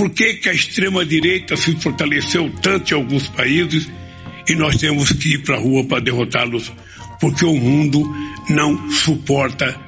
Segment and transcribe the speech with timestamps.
[0.00, 3.86] Por que, que a extrema-direita se fortaleceu tanto em alguns países
[4.48, 6.72] e nós temos que ir para a rua para derrotá-los?
[7.20, 8.10] Porque o mundo
[8.48, 9.78] não suporta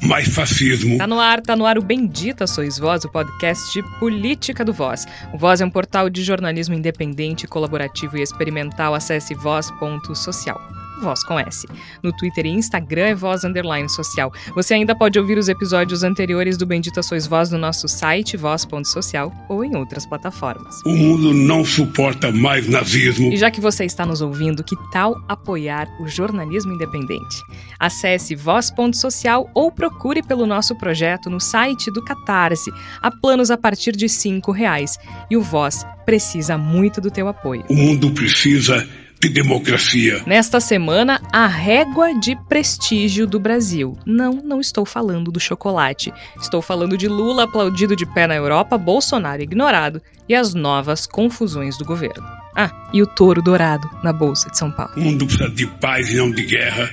[0.00, 0.98] mais fascismo.
[0.98, 4.72] Tá no ar, tá no ar o Bendita Sois Voz, o podcast de política do
[4.72, 5.04] Voz.
[5.34, 8.94] O Voz é um portal de jornalismo independente, colaborativo e experimental.
[8.94, 10.85] Acesse voz.social.
[11.00, 11.66] Voz com S.
[12.02, 14.32] No Twitter e Instagram é Voz Underline Social.
[14.54, 19.32] Você ainda pode ouvir os episódios anteriores do Bendita Sois Voz no nosso site, voz.social,
[19.48, 20.80] ou em outras plataformas.
[20.84, 23.32] O mundo não suporta mais nazismo.
[23.32, 27.42] E já que você está nos ouvindo, que tal apoiar o jornalismo independente?
[27.78, 32.70] Acesse voz.social ou procure pelo nosso projeto no site do Catarse.
[33.00, 34.96] Há planos a partir de R$ reais.
[35.30, 37.64] E o Voz precisa muito do teu apoio.
[37.68, 38.86] O mundo precisa
[39.20, 40.22] de democracia.
[40.26, 43.96] Nesta semana, a régua de prestígio do Brasil.
[44.04, 46.12] Não, não estou falando do chocolate.
[46.40, 51.78] Estou falando de Lula aplaudido de pé na Europa, Bolsonaro ignorado e as novas confusões
[51.78, 52.26] do governo.
[52.54, 54.92] Ah, e o touro dourado na Bolsa de São Paulo.
[54.96, 56.90] O mundo precisa de paz e não de guerra.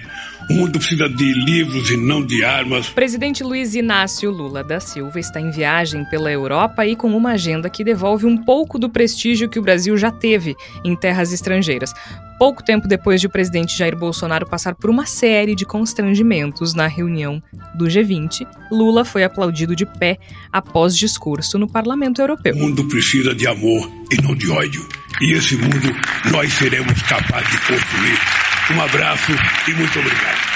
[0.50, 2.90] O mundo precisa de livros e não de armas.
[2.90, 7.70] Presidente Luiz Inácio Lula da Silva está em viagem pela Europa e com uma agenda
[7.70, 11.94] que devolve um pouco do prestígio que o Brasil já teve em terras estrangeiras.
[12.38, 16.88] Pouco tempo depois de o presidente Jair Bolsonaro passar por uma série de constrangimentos na
[16.88, 17.42] reunião
[17.74, 20.18] do G20, Lula foi aplaudido de pé
[20.52, 22.54] após discurso no Parlamento Europeu.
[22.54, 24.86] O mundo precisa de amor e não de ódio.
[25.22, 25.96] E esse mundo
[26.32, 28.53] nós seremos capazes de construir.
[28.72, 29.32] Um abraço
[29.68, 30.54] e muito obrigado.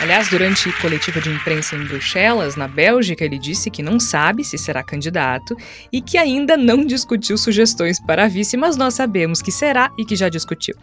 [0.00, 4.58] Aliás, durante coletiva de imprensa em Bruxelas, na Bélgica, ele disse que não sabe se
[4.58, 5.56] será candidato
[5.92, 10.16] e que ainda não discutiu sugestões para vice, mas nós sabemos que será e que
[10.16, 10.74] já discutiu.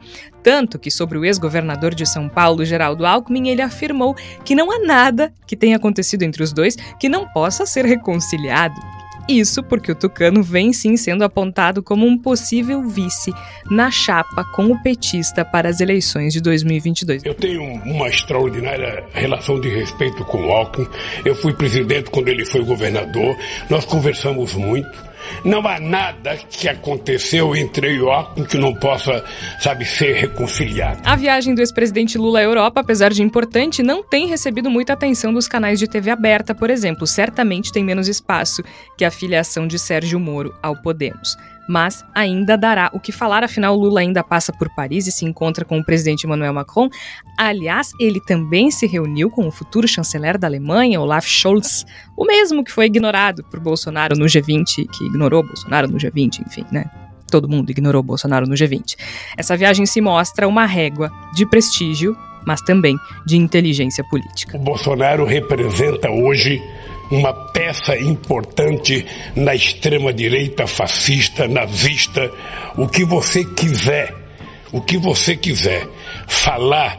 [0.42, 4.80] Tanto que, sobre o ex-governador de São Paulo, Geraldo Alckmin, ele afirmou que não há
[4.80, 9.01] nada que tenha acontecido entre os dois que não possa ser reconciliado.
[9.28, 13.34] Isso porque o Tucano vem sim sendo apontado como um possível vice
[13.70, 17.24] na chapa com o petista para as eleições de 2022.
[17.24, 20.88] Eu tenho uma extraordinária relação de respeito com o Alckmin.
[21.24, 23.38] Eu fui presidente quando ele foi governador.
[23.70, 25.11] Nós conversamos muito.
[25.44, 29.24] Não há nada que aconteceu entre eu e que não possa,
[29.60, 31.02] sabe, ser reconciliado.
[31.06, 35.34] A viagem do ex-presidente Lula à Europa, apesar de importante, não tem recebido muita atenção
[35.34, 37.08] dos canais de TV aberta, por exemplo.
[37.08, 38.64] Certamente tem menos espaço
[38.98, 41.38] que a filiação de Sérgio Moro ao Podemos
[41.72, 45.64] mas ainda dará o que falar, afinal Lula ainda passa por Paris e se encontra
[45.64, 46.90] com o presidente Emmanuel Macron.
[47.38, 51.86] Aliás, ele também se reuniu com o futuro chanceler da Alemanha, Olaf Scholz,
[52.18, 56.66] o mesmo que foi ignorado por Bolsonaro no G20, que ignorou Bolsonaro no G20, enfim,
[56.74, 56.84] né?
[57.32, 58.98] Todo mundo ignorou Bolsonaro no G20.
[59.38, 64.58] Essa viagem se mostra uma régua de prestígio, mas também de inteligência política.
[64.58, 66.62] O Bolsonaro representa hoje
[67.12, 69.06] uma peça importante
[69.36, 72.32] na extrema-direita fascista, nazista,
[72.78, 74.16] o que você quiser,
[74.72, 75.88] o que você quiser
[76.28, 76.98] falar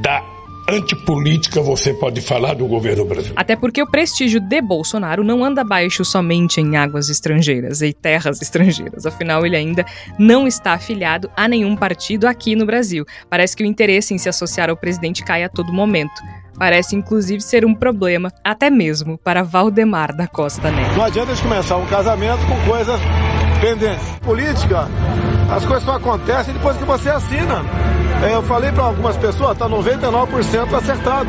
[0.00, 0.36] da
[0.68, 3.34] antipolítica você pode falar do governo brasileiro.
[3.38, 8.42] Até porque o prestígio de Bolsonaro não anda baixo somente em águas estrangeiras e terras
[8.42, 9.06] estrangeiras.
[9.06, 9.84] Afinal, ele ainda
[10.18, 13.04] não está afiliado a nenhum partido aqui no Brasil.
[13.30, 16.20] Parece que o interesse em se associar ao presidente cai a todo momento.
[16.58, 20.96] Parece inclusive ser um problema, até mesmo para Valdemar da Costa Neto.
[20.96, 23.00] Não adianta gente começar um casamento com coisas
[23.60, 24.10] pendentes.
[24.22, 24.88] Política,
[25.50, 27.62] as coisas só acontecem depois que você assina.
[28.32, 31.28] Eu falei para algumas pessoas, está 99% acertado.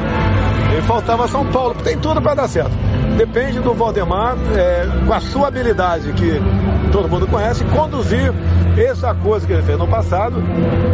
[0.77, 2.71] E faltava São Paulo, tem tudo para dar certo.
[3.17, 6.39] Depende do Valdemar, é, com a sua habilidade, que
[6.91, 8.33] todo mundo conhece, conduzir
[8.77, 10.35] essa coisa que ele fez no passado.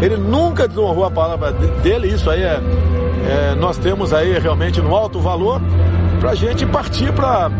[0.02, 2.62] Ele nunca desonrou a palavra dele, isso aí é,
[3.26, 5.62] é nós temos aí realmente no alto valor
[6.20, 7.52] para a gente partir para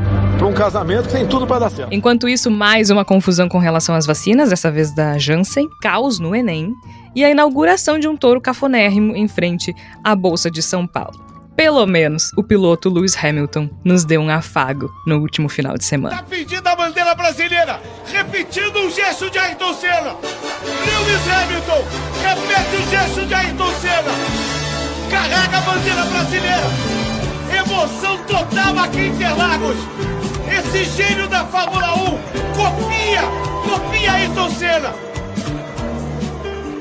[0.42, 1.94] um casamento que tem tudo para dar certo.
[1.94, 6.36] Enquanto isso, mais uma confusão com relação às vacinas, dessa vez da Janssen, caos no
[6.36, 6.74] Enem
[7.16, 9.74] e a inauguração de um touro cafonérrimo em frente
[10.04, 11.24] à Bolsa de São Paulo.
[11.56, 16.16] Pelo menos o piloto Lewis Hamilton nos deu um afago no último final de semana.
[16.16, 17.80] Tá pedindo a bandeira brasileira,
[18.12, 20.16] repetindo o gesto de Ayrton Senna.
[20.86, 21.86] Lewis Hamilton,
[22.24, 24.63] repete o gesto de Ayrton Senna.
[25.14, 26.64] Carrega a bandeira brasileira.
[27.56, 29.78] Emoção total aqui em Interlagos.
[30.52, 32.18] Esse gênio da Fórmula 1
[32.56, 33.22] copia,
[33.64, 34.94] copia Ayrton Senna.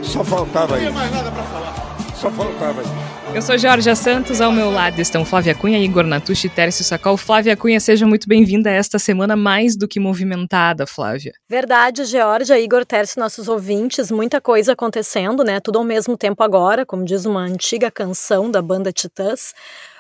[0.03, 0.87] Só faltava isso.
[0.87, 1.92] Não tinha mais nada para falar.
[2.23, 2.93] Só faltava isso.
[3.35, 7.17] Eu sou Georgia Santos, ao meu lado estão Flávia Cunha, Igor Natucci e Tércio Sacol.
[7.17, 11.33] Flávia Cunha, seja muito bem-vinda a esta semana mais do que movimentada, Flávia.
[11.49, 15.59] Verdade, Georgia, Igor, Tércio, nossos ouvintes, muita coisa acontecendo, né?
[15.59, 19.53] Tudo ao mesmo tempo agora, como diz uma antiga canção da banda Titãs.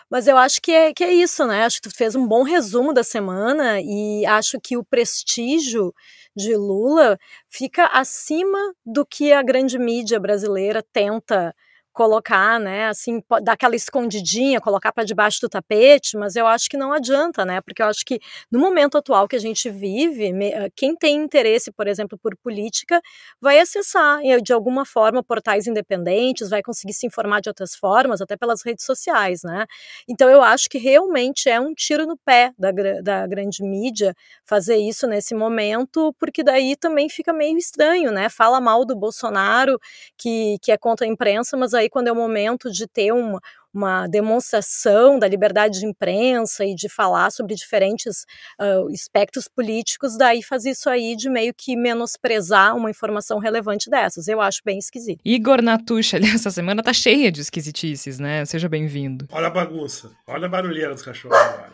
[0.08, 1.64] Mas eu acho que é, que é isso, né?
[1.64, 5.92] Acho que tu fez um bom resumo da semana e acho que o prestígio
[6.36, 7.18] de Lula
[7.50, 11.52] fica acima do que a grande mídia brasileira tenta
[11.92, 16.76] colocar, né, assim, dar aquela escondidinha, colocar para debaixo do tapete, mas eu acho que
[16.76, 18.18] não adianta, né, porque eu acho que
[18.50, 23.00] no momento atual que a gente vive, eh, quem tem interesse, por exemplo, por política,
[23.40, 28.36] vai acessar de alguma forma portais independentes, vai conseguir se informar de outras formas, até
[28.36, 29.66] pelas redes sociais, né.
[30.08, 32.70] Então eu acho que realmente é um tiro no pé da,
[33.02, 34.14] da grande mídia
[34.44, 39.78] fazer isso nesse momento, porque daí também fica meio estranho, né, fala mal do Bolsonaro,
[40.16, 43.40] que, que é contra a imprensa, mas aí quando é o momento de ter uma,
[43.72, 48.24] uma demonstração da liberdade de imprensa e de falar sobre diferentes
[48.60, 54.28] uh, espectros políticos, daí faz isso aí de meio que menosprezar uma informação relevante dessas.
[54.28, 55.20] Eu acho bem esquisito.
[55.24, 58.44] Igor Natucha, essa semana tá cheia de esquisitices, né?
[58.44, 59.26] Seja bem-vindo.
[59.32, 60.10] Olha a bagunça.
[60.26, 61.72] Olha a barulheira dos cachorros agora.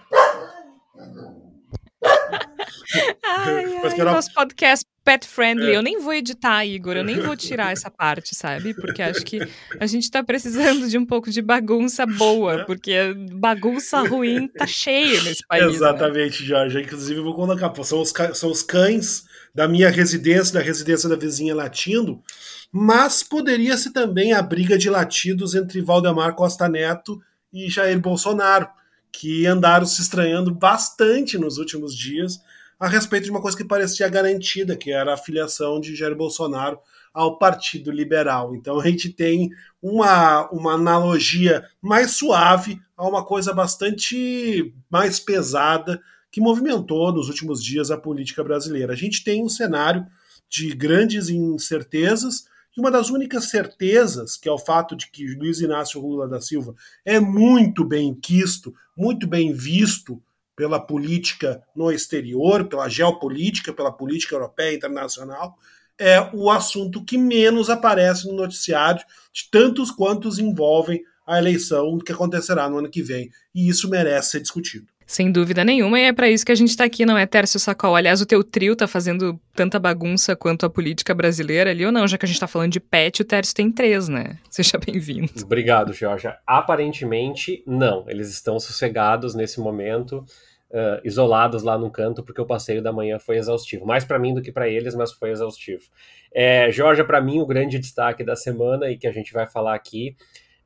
[3.25, 5.71] Ai, ai, nosso podcast pet friendly.
[5.71, 5.77] É.
[5.77, 6.95] Eu nem vou editar, Igor.
[6.95, 8.75] Eu nem vou tirar essa parte, sabe?
[8.75, 9.41] Porque acho que
[9.81, 15.23] a gente tá precisando de um pouco de bagunça boa, porque bagunça ruim tá cheio
[15.25, 15.65] nesse país.
[15.65, 15.71] Né?
[15.71, 16.49] Exatamente, né?
[16.49, 16.83] Jorge.
[16.83, 17.73] Inclusive, eu vou colocar.
[17.83, 19.25] São os, são os cães
[19.55, 22.23] da minha residência, da residência da vizinha latindo,
[22.71, 27.19] mas poderia-se também a briga de latidos entre Valdemar Costa Neto
[27.51, 28.69] e Jair Bolsonaro,
[29.11, 32.39] que andaram se estranhando bastante nos últimos dias
[32.79, 36.79] a respeito de uma coisa que parecia garantida, que era a filiação de Jair Bolsonaro
[37.13, 38.55] ao Partido Liberal.
[38.55, 39.51] Então a gente tem
[39.83, 47.63] uma, uma analogia mais suave a uma coisa bastante mais pesada que movimentou nos últimos
[47.63, 48.93] dias a política brasileira.
[48.93, 50.07] A gente tem um cenário
[50.49, 52.47] de grandes incertezas
[52.77, 56.41] e uma das únicas certezas, que é o fato de que Luiz Inácio Lula da
[56.41, 60.23] Silva é muito bem quisto, muito bem visto
[60.59, 65.57] pela política no exterior, pela geopolítica, pela política europeia e internacional,
[65.97, 69.01] é o assunto que menos aparece no noticiário,
[69.33, 73.31] de tantos quantos envolvem a eleição que acontecerá no ano que vem.
[73.55, 74.89] E isso merece ser discutido.
[75.09, 77.59] Sem dúvida nenhuma, e é para isso que a gente está aqui, não é, Tércio
[77.59, 77.97] Sacol?
[77.97, 82.07] Aliás, o teu trio tá fazendo tanta bagunça quanto a política brasileira ali, ou não?
[82.07, 84.37] Já que a gente está falando de pet, o Tércio tem três, né?
[84.51, 85.31] Seja bem-vindo.
[85.43, 86.37] Obrigado, Georgia.
[86.47, 88.05] Aparentemente, não.
[88.07, 90.27] Eles estão sossegados nesse momento
[90.71, 93.87] uh, isolados lá num canto, porque o passeio da manhã foi exaustivo.
[93.87, 95.85] Mais para mim do que para eles, mas foi exaustivo.
[96.31, 99.75] É, Georgia, para mim, o grande destaque da semana e que a gente vai falar
[99.75, 100.15] aqui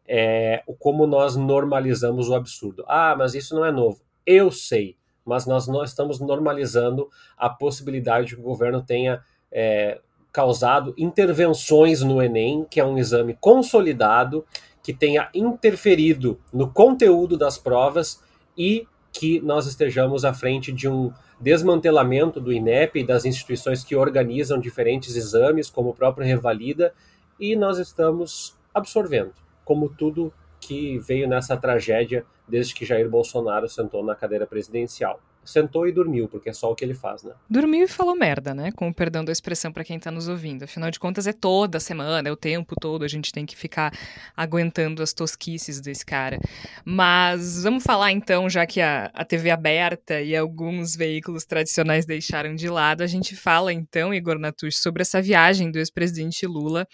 [0.04, 2.84] é como nós normalizamos o absurdo.
[2.88, 4.00] Ah, mas isso não é novo.
[4.26, 10.00] Eu sei, mas nós não estamos normalizando a possibilidade de que o governo tenha é,
[10.32, 14.44] causado intervenções no Enem, que é um exame consolidado,
[14.82, 18.20] que tenha interferido no conteúdo das provas
[18.56, 23.94] e que nós estejamos à frente de um desmantelamento do INEP e das instituições que
[23.94, 26.94] organizam diferentes exames, como o próprio Revalida,
[27.38, 29.32] e nós estamos absorvendo,
[29.64, 35.86] como tudo que veio nessa tragédia desde que Jair Bolsonaro sentou na cadeira presidencial sentou
[35.86, 37.32] e dormiu, porque é só o que ele faz, né?
[37.48, 38.70] Dormiu e falou merda, né?
[38.72, 40.62] Com o perdão da expressão para quem tá nos ouvindo.
[40.62, 43.92] Afinal de contas, é toda semana, é o tempo todo, a gente tem que ficar
[44.36, 46.38] aguentando as tosquices desse cara.
[46.84, 52.54] Mas vamos falar então, já que a, a TV aberta e alguns veículos tradicionais deixaram
[52.54, 56.86] de lado, a gente fala então, Igor Natush, sobre essa viagem do ex-presidente Lula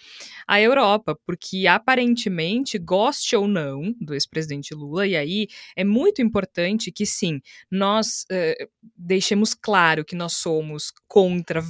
[0.47, 6.91] à Europa, porque aparentemente, goste ou não do ex-presidente Lula, e aí é muito importante
[6.91, 7.39] que sim,
[7.71, 8.25] nós
[8.95, 11.61] deixemos claro que nós somos contra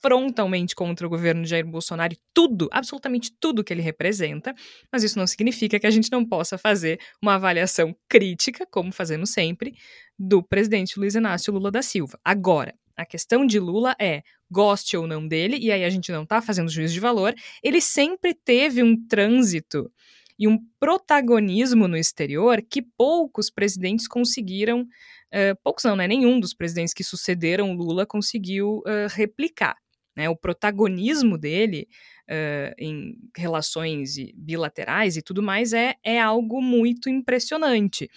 [0.00, 4.54] frontalmente contra o governo de Jair Bolsonaro e tudo, absolutamente tudo que ele representa,
[4.92, 9.30] mas isso não significa que a gente não possa fazer uma avaliação crítica, como fazemos
[9.30, 9.74] sempre,
[10.18, 12.18] do presidente Luiz Inácio Lula da Silva.
[12.24, 16.24] Agora, a questão de Lula é, goste ou não dele, e aí a gente não
[16.24, 19.90] está fazendo juízo de valor, ele sempre teve um trânsito
[20.38, 24.86] e um protagonismo no exterior que poucos presidentes conseguiram
[25.34, 26.06] uh, poucos não, né?
[26.06, 29.76] Nenhum dos presidentes que sucederam Lula conseguiu uh, replicar.
[30.16, 30.28] Né?
[30.28, 31.88] O protagonismo dele
[32.28, 38.10] uh, em relações bilaterais e tudo mais é, é algo muito impressionante.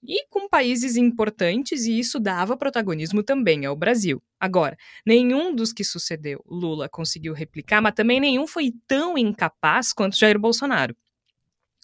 [0.00, 4.22] E com países importantes, e isso dava protagonismo também ao Brasil.
[4.38, 10.16] Agora, nenhum dos que sucedeu Lula conseguiu replicar, mas também nenhum foi tão incapaz quanto
[10.16, 10.96] Jair Bolsonaro.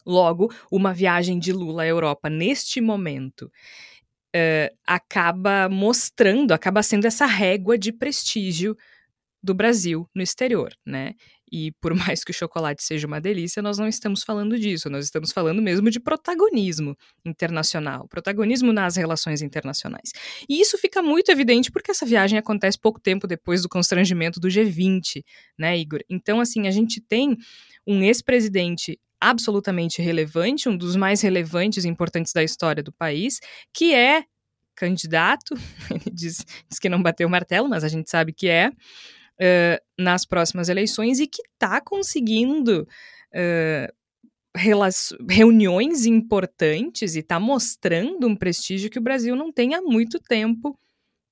[0.07, 3.51] Logo, uma viagem de Lula à Europa neste momento
[4.35, 8.77] uh, acaba mostrando, acaba sendo essa régua de prestígio
[9.43, 11.13] do Brasil no exterior, né?
[11.53, 15.05] E por mais que o chocolate seja uma delícia, nós não estamos falando disso, nós
[15.05, 20.13] estamos falando mesmo de protagonismo internacional, protagonismo nas relações internacionais.
[20.49, 24.49] E isso fica muito evidente porque essa viagem acontece pouco tempo depois do constrangimento do
[24.49, 25.23] G20,
[25.59, 26.01] né, Igor?
[26.09, 27.37] Então, assim, a gente tem
[27.87, 28.99] um ex-presidente
[29.29, 33.41] absolutamente relevante, um dos mais relevantes e importantes da história do país,
[33.73, 34.25] que é
[34.75, 35.55] candidato,
[35.91, 39.83] ele diz, diz que não bateu o martelo, mas a gente sabe que é, uh,
[39.99, 42.87] nas próximas eleições e que está conseguindo
[43.33, 43.95] uh,
[45.29, 50.79] reuniões importantes e está mostrando um prestígio que o Brasil não tem há muito tempo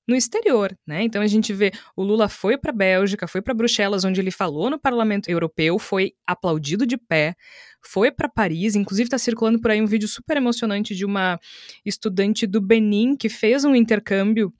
[0.07, 1.03] no exterior, né?
[1.03, 4.31] Então a gente vê o Lula foi para a Bélgica, foi para Bruxelas, onde ele
[4.31, 7.35] falou no Parlamento Europeu, foi aplaudido de pé,
[7.81, 11.39] foi para Paris, inclusive está circulando por aí um vídeo super emocionante de uma
[11.85, 14.53] estudante do Benin que fez um intercâmbio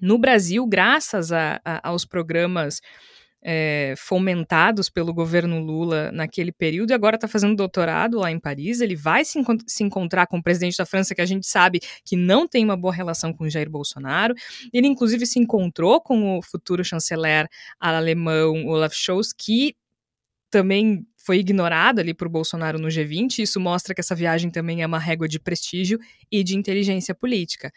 [0.00, 2.80] no Brasil, graças a, a, aos programas
[3.42, 8.80] é, fomentados pelo governo Lula naquele período, e agora está fazendo doutorado lá em Paris.
[8.80, 11.80] Ele vai se, encont se, encontrar com o presidente da França, que a gente sabe
[12.04, 14.34] que não tem uma boa relação com Jair Bolsonaro.
[14.72, 17.48] Ele, inclusive, se encontrou com o futuro chanceler
[17.80, 19.74] alemão Olaf Scholz, que
[20.50, 23.40] também foi ignorado ali por Bolsonaro no G20.
[23.40, 25.98] Isso mostra que essa viagem também é uma régua de prestígio
[26.32, 27.72] e de inteligência política.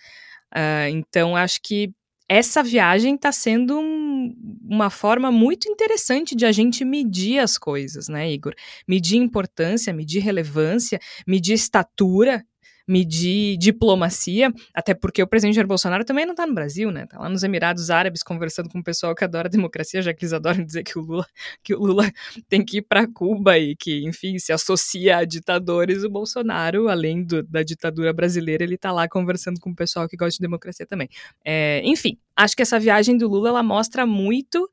[0.53, 1.93] Uh, então, acho que
[2.29, 8.07] essa viagem está sendo um, uma forma muito interessante de a gente medir as coisas,
[8.07, 8.53] né, Igor?
[8.87, 10.97] Medir importância, medir relevância,
[11.27, 12.41] medir estatura
[12.87, 17.05] medir diplomacia, até porque o presidente Jair Bolsonaro também não está no Brasil, né?
[17.05, 20.33] Tá lá nos Emirados Árabes conversando com o pessoal que adora democracia, já que eles
[20.33, 21.25] adoram dizer que o Lula,
[21.63, 22.11] que o Lula
[22.49, 27.23] tem que ir para Cuba e que, enfim, se associa a ditadores, o Bolsonaro, além
[27.23, 30.85] do, da ditadura brasileira, ele está lá conversando com o pessoal que gosta de democracia
[30.85, 31.09] também.
[31.45, 34.69] É, enfim, acho que essa viagem do Lula ela mostra muito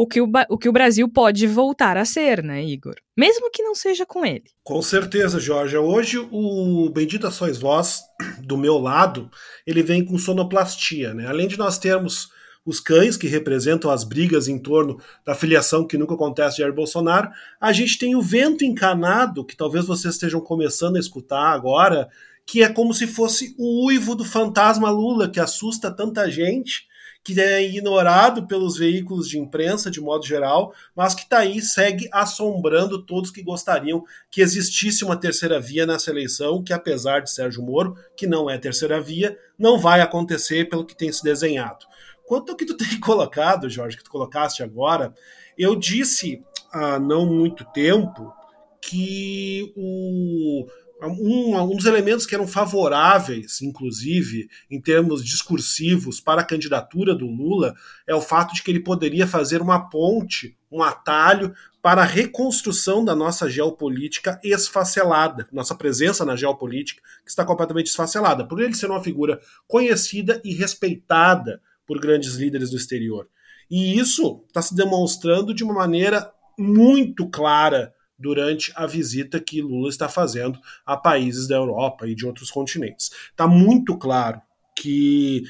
[0.00, 2.94] o que o, o que o Brasil pode voltar a ser, né, Igor?
[3.14, 4.44] Mesmo que não seja com ele.
[4.64, 5.76] Com certeza, Jorge.
[5.76, 8.00] Hoje o Bendita Sois Vós,
[8.42, 9.30] do meu lado,
[9.66, 11.26] ele vem com sonoplastia, né?
[11.26, 12.30] Além de nós termos
[12.64, 16.74] os cães que representam as brigas em torno da filiação que nunca acontece de Jair
[16.74, 17.28] Bolsonaro,
[17.60, 22.08] a gente tem o vento encanado, que talvez vocês estejam começando a escutar agora,
[22.46, 26.88] que é como se fosse o uivo do fantasma Lula, que assusta tanta gente
[27.22, 32.08] que é ignorado pelos veículos de imprensa de modo geral, mas que está aí, segue
[32.12, 37.62] assombrando todos que gostariam que existisse uma terceira via nessa eleição, que apesar de Sérgio
[37.62, 41.84] Moro, que não é terceira via, não vai acontecer pelo que tem se desenhado.
[42.26, 45.12] Quanto ao que tu tem colocado, Jorge, que tu colocaste agora,
[45.58, 48.32] eu disse há não muito tempo
[48.80, 50.66] que o
[51.06, 57.26] um, um, dos elementos que eram favoráveis, inclusive, em termos discursivos para a candidatura do
[57.26, 57.74] Lula,
[58.06, 63.04] é o fato de que ele poderia fazer uma ponte, um atalho para a reconstrução
[63.04, 68.90] da nossa geopolítica esfacelada, nossa presença na geopolítica, que está completamente esfacelada, por ele ser
[68.90, 73.28] uma figura conhecida e respeitada por grandes líderes do exterior.
[73.70, 79.88] E isso está se demonstrando de uma maneira muito clara durante a visita que Lula
[79.88, 83.10] está fazendo a países da Europa e de outros continentes.
[83.30, 84.40] Está muito claro
[84.76, 85.42] que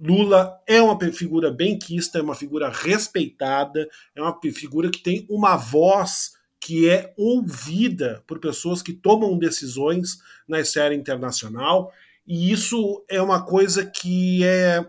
[0.00, 5.56] Lula é uma figura benquista, é uma figura respeitada, é uma figura que tem uma
[5.56, 11.92] voz que é ouvida por pessoas que tomam decisões na esfera internacional,
[12.24, 14.88] e isso é uma coisa que é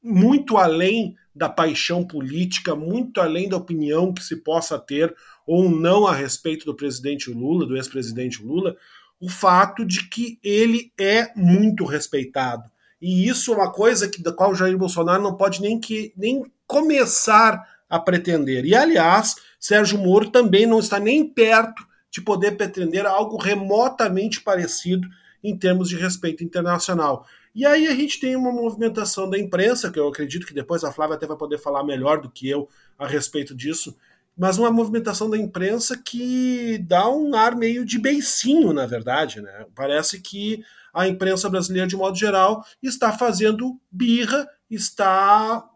[0.00, 5.14] muito além da paixão política, muito além da opinião que se possa ter
[5.46, 8.76] ou não a respeito do presidente Lula, do ex-presidente Lula,
[9.20, 12.64] o fato de que ele é muito respeitado.
[13.00, 16.44] E isso é uma coisa que, da qual Jair Bolsonaro não pode nem, que, nem
[16.66, 18.64] começar a pretender.
[18.64, 25.08] E, aliás, Sérgio Moro também não está nem perto de poder pretender algo remotamente parecido
[25.42, 27.24] em termos de respeito internacional.
[27.54, 30.92] E aí a gente tem uma movimentação da imprensa, que eu acredito que depois a
[30.92, 33.96] Flávia até vai poder falar melhor do que eu a respeito disso,
[34.36, 39.40] mas uma movimentação da imprensa que dá um ar meio de beicinho, na verdade.
[39.40, 39.66] Né?
[39.74, 40.62] Parece que
[40.94, 45.68] a imprensa brasileira, de modo geral, está fazendo birra, está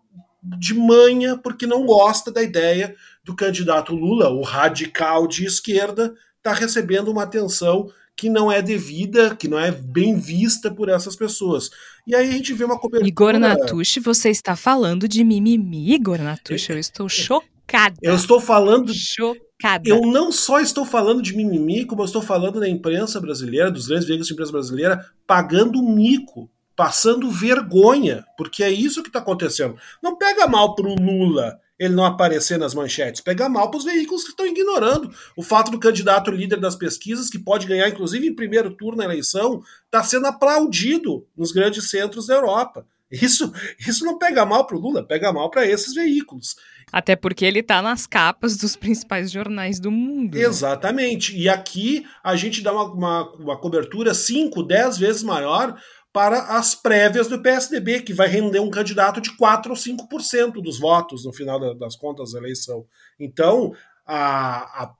[0.43, 6.53] de manha, porque não gosta da ideia do candidato Lula, o radical de esquerda, está
[6.53, 11.71] recebendo uma atenção que não é devida, que não é bem vista por essas pessoas.
[12.07, 13.09] E aí a gente vê uma cobertura...
[13.09, 17.97] Igor Natucci, você está falando de mimimi, Igor Natucci, eu estou chocado Chocada.
[18.03, 18.93] Eu estou falando.
[18.93, 19.89] Chocada.
[19.89, 23.87] Eu não só estou falando de mimimi, como eu estou falando da imprensa brasileira, dos
[23.87, 29.77] grandes veículos de imprensa brasileira, pagando mico, passando vergonha, porque é isso que está acontecendo.
[30.03, 33.21] Não pega mal pro Lula ele não aparecer nas manchetes?
[33.21, 37.29] Pega mal para os veículos que estão ignorando o fato do candidato líder das pesquisas,
[37.29, 42.27] que pode ganhar, inclusive, em primeiro turno na eleição, está sendo aplaudido nos grandes centros
[42.29, 42.87] da Europa.
[43.11, 43.53] Isso,
[43.87, 46.57] isso não pega mal para o Lula, pega mal para esses veículos.
[46.91, 50.37] Até porque ele está nas capas dos principais jornais do mundo.
[50.37, 50.45] Né?
[50.45, 51.37] Exatamente.
[51.37, 55.77] E aqui a gente dá uma, uma, uma cobertura 5, 10 vezes maior
[56.13, 60.79] para as prévias do PSDB, que vai render um candidato de 4 ou 5% dos
[60.79, 62.85] votos no final das contas da eleição.
[63.19, 63.75] Então,
[64.07, 64.95] a, a,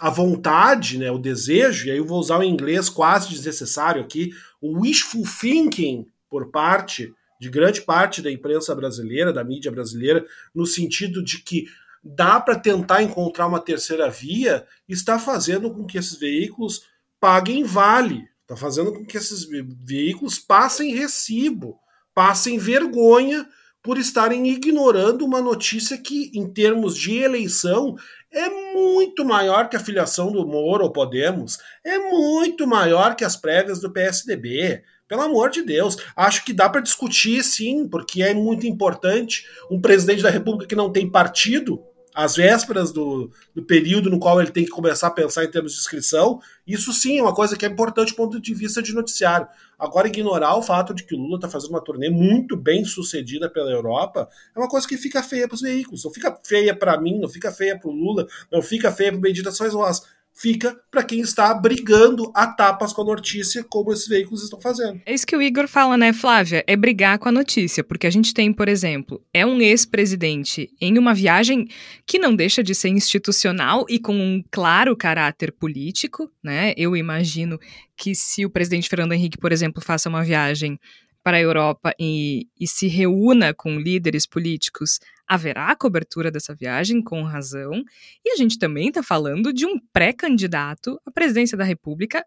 [0.00, 4.30] a, vontade, né, o desejo, e aí eu vou usar o inglês quase desnecessário aqui,
[4.60, 10.66] o wishful thinking por parte de grande parte da imprensa brasileira, da mídia brasileira, no
[10.66, 11.66] sentido de que
[12.02, 16.82] dá para tentar encontrar uma terceira via, está fazendo com que esses veículos
[17.20, 19.44] paguem vale Está fazendo com que esses
[19.84, 21.80] veículos passem recibo,
[22.14, 23.44] passem vergonha
[23.82, 27.96] por estarem ignorando uma notícia que, em termos de eleição,
[28.32, 33.36] é muito maior que a filiação do Moro ao Podemos, é muito maior que as
[33.36, 34.80] prévias do PSDB.
[35.08, 39.80] Pelo amor de Deus, acho que dá para discutir sim, porque é muito importante um
[39.80, 41.82] presidente da República que não tem partido
[42.16, 45.74] às vésperas do, do, período no qual ele tem que começar a pensar em termos
[45.74, 48.94] de inscrição, isso sim é uma coisa que é importante do ponto de vista de
[48.94, 49.46] noticiário.
[49.78, 53.50] Agora, ignorar o fato de que o Lula está fazendo uma turnê muito bem sucedida
[53.50, 56.02] pela Europa é uma coisa que fica feia para os veículos.
[56.04, 59.50] Não fica feia para mim, não fica feia para o Lula, não fica feia para
[59.50, 60.00] Sois Vós
[60.36, 65.00] fica para quem está brigando a tapas com a notícia, como esses veículos estão fazendo.
[65.06, 66.62] É isso que o Igor fala, né, Flávia?
[66.66, 70.98] É brigar com a notícia, porque a gente tem, por exemplo, é um ex-presidente em
[70.98, 71.66] uma viagem
[72.04, 76.74] que não deixa de ser institucional e com um claro caráter político, né?
[76.76, 77.58] Eu imagino
[77.96, 80.78] que se o presidente Fernando Henrique, por exemplo, faça uma viagem
[81.24, 87.22] para a Europa e, e se reúna com líderes políticos, haverá cobertura dessa viagem, com
[87.22, 87.82] razão.
[88.24, 92.24] E a gente também está falando de um pré-candidato à presidência da República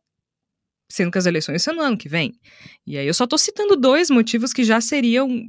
[0.92, 2.34] sendo que as eleições são no ano que vem.
[2.86, 5.48] E aí eu só estou citando dois motivos que já seriam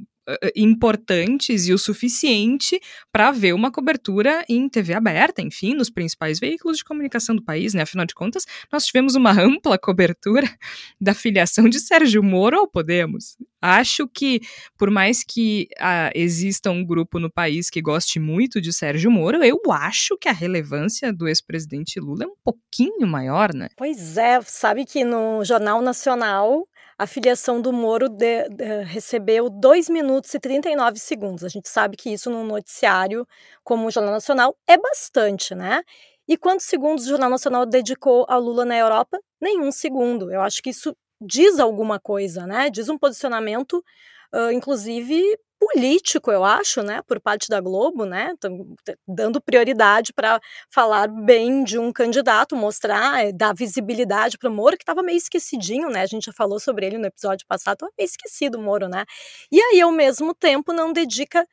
[0.55, 2.79] importantes e o suficiente
[3.11, 7.73] para ver uma cobertura em TV aberta, enfim, nos principais veículos de comunicação do país,
[7.73, 7.83] né?
[7.83, 10.47] Afinal de contas, nós tivemos uma ampla cobertura
[10.99, 13.37] da filiação de Sérgio Moro ao Podemos.
[13.61, 14.41] Acho que,
[14.75, 19.43] por mais que uh, exista um grupo no país que goste muito de Sérgio Moro,
[19.43, 23.67] eu acho que a relevância do ex-presidente Lula é um pouquinho maior, né?
[23.77, 26.67] Pois é, sabe que no Jornal Nacional
[27.01, 31.43] a filiação do Moro de, de, recebeu 2 minutos e 39 segundos.
[31.43, 33.27] A gente sabe que isso no noticiário,
[33.63, 35.81] como o Jornal Nacional, é bastante, né?
[36.27, 39.17] E quantos segundos o Jornal Nacional dedicou a Lula na Europa?
[39.41, 40.31] Nenhum segundo.
[40.31, 42.69] Eu acho que isso diz alguma coisa, né?
[42.69, 43.83] Diz um posicionamento,
[44.31, 45.23] uh, inclusive
[45.61, 48.33] político, eu acho, né, por parte da Globo, né,
[49.07, 50.41] dando prioridade para
[50.73, 55.17] falar bem de um candidato, mostrar, eh, dar visibilidade para o Moro, que estava meio
[55.17, 58.61] esquecidinho, né, a gente já falou sobre ele no episódio passado, estava meio esquecido o
[58.61, 59.05] Moro, né,
[59.51, 61.47] e aí, ao mesmo tempo, não dedica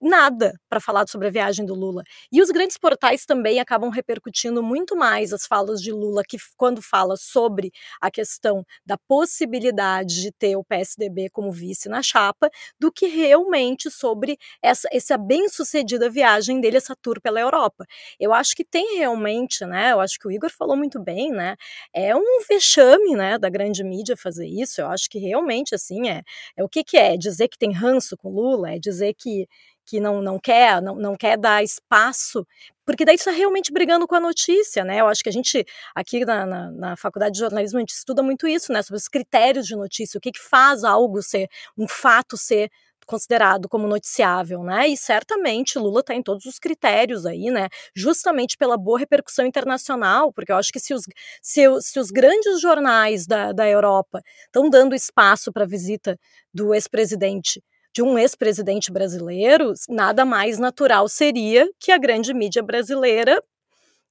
[0.00, 2.02] nada para falar sobre a viagem do Lula.
[2.32, 6.80] E os grandes portais também acabam repercutindo muito mais as falas de Lula que quando
[6.82, 12.90] fala sobre a questão da possibilidade de ter o PSDB como vice na chapa, do
[12.92, 17.84] que realmente sobre essa, essa bem-sucedida viagem dele, essa tour pela Europa.
[18.18, 19.92] Eu acho que tem realmente, né?
[19.92, 21.56] Eu acho que o Igor falou muito bem, né?
[21.92, 24.80] É um vexame, né, da grande mídia fazer isso.
[24.80, 26.22] Eu acho que realmente assim é,
[26.56, 29.46] é o que que é dizer que tem ranço com Lula, é dizer que
[29.90, 32.46] que não, não quer, não, não quer dar espaço,
[32.86, 35.00] porque daí está realmente brigando com a notícia, né?
[35.00, 38.22] Eu acho que a gente, aqui na, na, na, faculdade de jornalismo, a gente estuda
[38.22, 38.82] muito isso, né?
[38.82, 42.70] Sobre os critérios de notícia, o que, que faz algo ser, um fato ser
[43.04, 44.86] considerado como noticiável, né?
[44.86, 47.68] E certamente Lula está em todos os critérios aí, né?
[47.92, 51.02] Justamente pela boa repercussão internacional, porque eu acho que se os,
[51.42, 56.16] se, se os grandes jornais da, da Europa estão dando espaço para a visita
[56.54, 57.60] do ex-presidente
[57.94, 63.42] de um ex-presidente brasileiro, nada mais natural seria que a grande mídia brasileira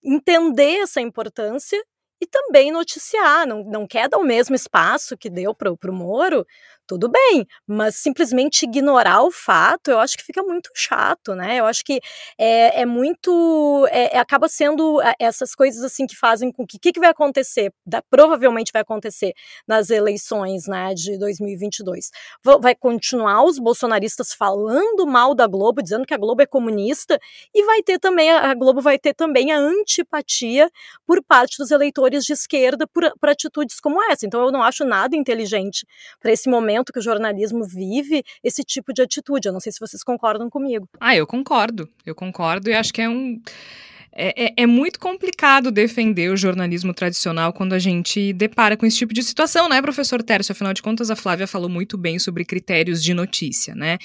[0.03, 1.81] entender essa importância
[2.21, 3.47] e também noticiar.
[3.47, 6.45] Não, não quer dar o mesmo espaço que deu para o Moro,
[6.89, 11.59] tudo bem, mas simplesmente ignorar o fato, eu acho que fica muito chato, né?
[11.59, 12.01] Eu acho que
[12.35, 13.87] é, é muito.
[13.91, 16.77] É, é acaba sendo é, essas coisas assim que fazem com que.
[16.77, 17.71] O que, que vai acontecer?
[17.85, 19.33] Da, provavelmente vai acontecer
[19.67, 22.09] nas eleições né, de 2022.
[22.59, 27.19] Vai continuar os bolsonaristas falando mal da Globo, dizendo que a Globo é comunista,
[27.53, 30.71] e vai ter também, a Globo vai ter também a antipatia
[31.05, 34.25] por parte dos eleitores de esquerda por, por atitudes como essa.
[34.25, 35.85] Então eu não acho nada inteligente
[36.19, 39.47] para esse momento momento que o jornalismo vive esse tipo de atitude.
[39.47, 40.87] Eu não sei se vocês concordam comigo.
[40.99, 41.87] Ah, eu concordo.
[42.05, 43.41] Eu concordo e acho que é um.
[44.11, 48.97] É, é, é, muito complicado defender o jornalismo tradicional quando a gente depara com esse
[48.97, 50.51] tipo de situação, né, professor Tércio?
[50.51, 53.99] Afinal de contas, a Flávia falou muito bem sobre critérios de notícia, né?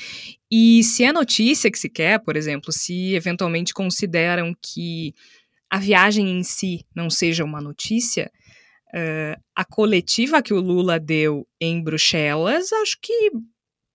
[0.50, 5.14] E se é notícia que se quer, por exemplo, se eventualmente consideram que
[5.70, 8.30] a viagem em si não seja uma notícia,
[8.94, 13.30] uh, a coletiva que o Lula deu em Bruxelas, acho que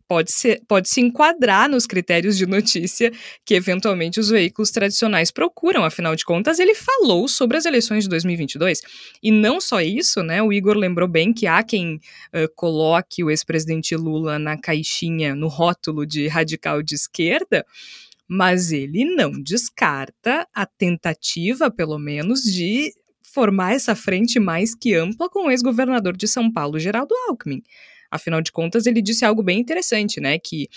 [0.07, 3.12] pode, ser, pode se enquadrar nos critérios de notícia
[3.45, 5.85] que eventualmente os veículos tradicionais procuram.
[5.85, 8.81] Afinal de contas, ele falou sobre as eleições de 2022.
[9.21, 10.41] E não só isso, né?
[10.41, 15.47] O Igor lembrou bem que há quem uh, coloque o ex-presidente Lula na caixinha, no
[15.47, 17.65] rótulo de radical de esquerda
[18.31, 22.93] mas ele não descarta a tentativa, pelo menos, de
[23.39, 27.63] formar essa frente mais que ampla com o ex-governador de São Paulo, Geraldo Alckmin.
[28.12, 30.38] Afinal de contas, ele disse algo bem interessante, né?
[30.38, 30.67] Que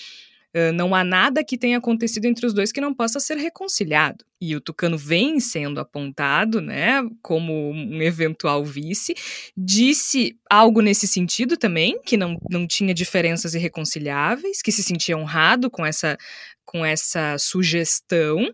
[0.55, 4.23] Uh, não há nada que tenha acontecido entre os dois que não possa ser reconciliado.
[4.39, 9.15] E o Tucano vem sendo apontado, né, como um eventual vice.
[9.57, 15.71] Disse algo nesse sentido também, que não, não tinha diferenças irreconciliáveis, que se sentia honrado
[15.71, 16.19] com essa,
[16.67, 18.47] com essa sugestão.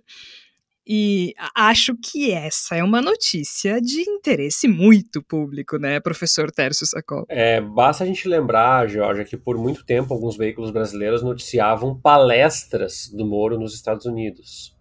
[0.90, 7.26] E acho que essa é uma notícia de interesse muito público, né, professor Tércio Sacol?
[7.28, 13.10] É, basta a gente lembrar, Georgia, que por muito tempo alguns veículos brasileiros noticiavam palestras
[13.12, 14.74] do Moro nos Estados Unidos.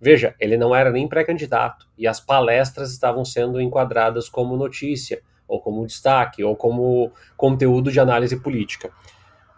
[0.00, 5.60] Veja, ele não era nem pré-candidato e as palestras estavam sendo enquadradas como notícia, ou
[5.60, 8.90] como destaque, ou como conteúdo de análise política.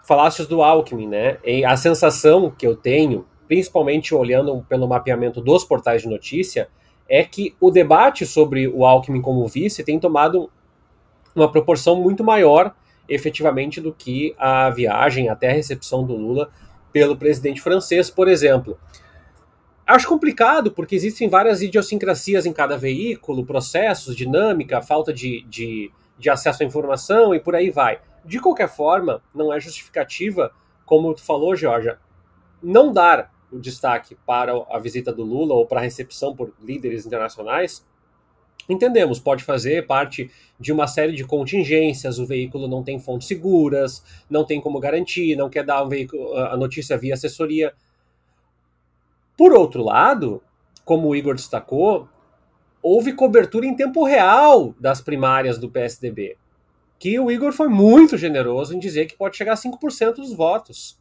[0.07, 1.39] Falaste do Alckmin, né?
[1.45, 6.69] E a sensação que eu tenho principalmente olhando pelo mapeamento dos portais de notícia,
[7.09, 10.51] é que o debate sobre o Alckmin como vice tem tomado
[11.35, 12.75] uma proporção muito maior,
[13.09, 16.51] efetivamente, do que a viagem até a recepção do Lula
[16.93, 18.79] pelo presidente francês, por exemplo.
[19.87, 26.29] Acho complicado, porque existem várias idiosincrasias em cada veículo, processos, dinâmica, falta de, de, de
[26.29, 28.01] acesso à informação e por aí vai.
[28.25, 30.51] De qualquer forma, não é justificativa,
[30.85, 31.99] como tu falou, Georgia,
[32.61, 37.07] não dar o destaque para a visita do Lula ou para a recepção por líderes
[37.07, 37.85] internacionais,
[38.69, 44.03] entendemos, pode fazer parte de uma série de contingências, o veículo não tem fontes seguras,
[44.29, 47.73] não tem como garantir, não quer dar um veículo, a notícia via assessoria.
[49.37, 50.43] Por outro lado,
[50.85, 52.09] como o Igor destacou,
[52.83, 56.37] houve cobertura em tempo real das primárias do PSDB,
[56.99, 60.99] que o Igor foi muito generoso em dizer que pode chegar a 5% dos votos.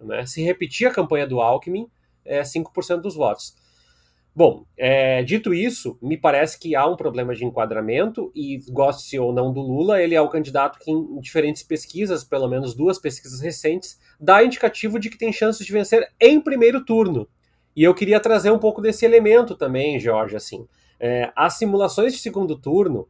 [0.00, 0.26] Né?
[0.26, 1.88] Se repetir a campanha do Alckmin,
[2.24, 3.54] é 5% dos votos.
[4.36, 9.32] Bom, é, dito isso, me parece que há um problema de enquadramento e, goste ou
[9.32, 13.40] não do Lula, ele é o candidato que, em diferentes pesquisas, pelo menos duas pesquisas
[13.40, 17.28] recentes, dá indicativo de que tem chances de vencer em primeiro turno.
[17.76, 20.34] E eu queria trazer um pouco desse elemento também, Jorge.
[20.34, 20.66] Assim,
[20.98, 23.06] é, as simulações de segundo turno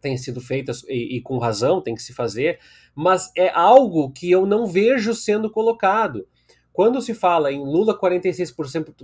[0.00, 2.58] têm sido feitas, e, e com razão, tem que se fazer,
[2.94, 6.26] mas é algo que eu não vejo sendo colocado.
[6.72, 8.94] Quando se fala em Lula 46%,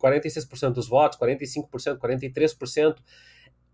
[0.00, 2.96] 46% dos votos, 45%, 43%,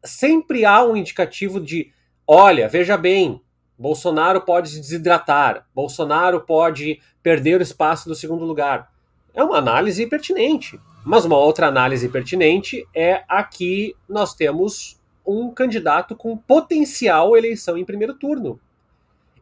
[0.04, 1.92] sempre há um indicativo de,
[2.26, 3.40] olha, veja bem,
[3.78, 8.90] Bolsonaro pode se desidratar, Bolsonaro pode perder o espaço do segundo lugar.
[9.34, 10.80] É uma análise pertinente.
[11.04, 14.97] Mas uma outra análise pertinente é a que nós temos
[15.28, 18.60] um candidato com potencial eleição em primeiro turno.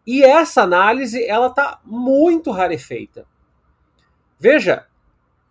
[0.06, 3.26] E essa análise ela está muito rarefeita.
[4.38, 4.86] Veja,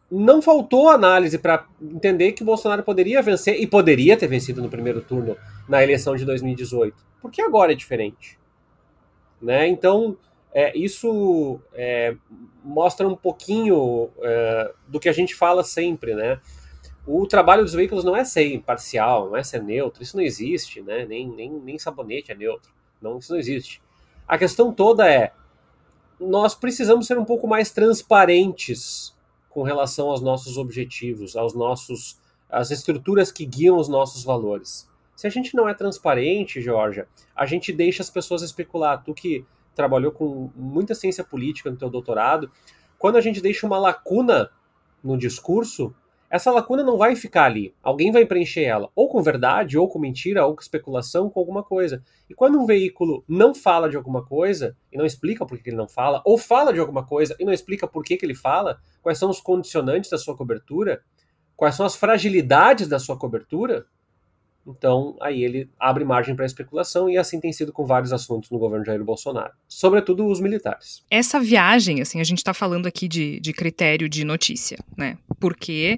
[0.10, 5.02] não faltou análise para entender que Bolsonaro poderia vencer e poderia ter vencido no primeiro
[5.02, 5.36] turno
[5.68, 8.38] na eleição de 2018, porque agora é diferente,
[9.42, 9.68] né?
[9.68, 10.18] Então
[10.54, 12.16] é, isso é,
[12.64, 16.40] mostra um pouquinho é, do que a gente fala sempre, né?
[17.08, 20.82] O trabalho dos veículos não é ser imparcial, não é ser neutro, isso não existe,
[20.82, 21.06] né?
[21.06, 23.82] Nem, nem, nem sabonete é neutro, não, isso não existe.
[24.28, 25.32] A questão toda é:
[26.20, 29.16] nós precisamos ser um pouco mais transparentes
[29.50, 34.90] com relação aos nossos objetivos, aos nossos às estruturas que guiam os nossos valores.
[35.16, 39.04] Se a gente não é transparente, Georgia, a gente deixa as pessoas especular.
[39.04, 42.52] Tu que trabalhou com muita ciência política no teu doutorado,
[42.98, 44.50] quando a gente deixa uma lacuna
[45.04, 45.94] no discurso,
[46.30, 47.74] essa lacuna não vai ficar ali.
[47.82, 51.64] Alguém vai preencher ela, ou com verdade, ou com mentira, ou com especulação, com alguma
[51.64, 52.04] coisa.
[52.30, 55.78] E quando um veículo não fala de alguma coisa e não explica por que ele
[55.78, 58.80] não fala, ou fala de alguma coisa e não explica por que, que ele fala,
[59.02, 61.02] quais são os condicionantes da sua cobertura,
[61.56, 63.86] quais são as fragilidades da sua cobertura,
[64.68, 68.58] Então, aí ele abre margem para especulação e assim tem sido com vários assuntos no
[68.58, 71.04] governo Jair Bolsonaro, sobretudo os militares.
[71.10, 75.18] Essa viagem, assim, a gente está falando aqui de, de critério de notícia, né?
[75.40, 75.98] Porque,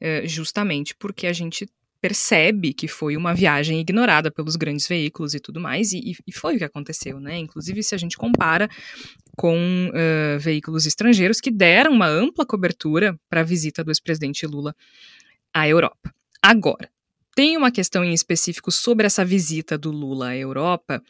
[0.00, 1.68] eh, justamente porque a gente
[2.00, 6.54] percebe que foi uma viagem ignorada pelos grandes veículos e tudo mais, e, e foi
[6.54, 7.36] o que aconteceu, né?
[7.38, 8.68] Inclusive, se a gente compara
[9.36, 14.74] com uh, veículos estrangeiros que deram uma ampla cobertura para a visita do ex-presidente Lula
[15.52, 16.14] à Europa.
[16.42, 16.88] Agora,
[17.36, 21.02] tem uma questão em específico sobre essa visita do Lula à Europa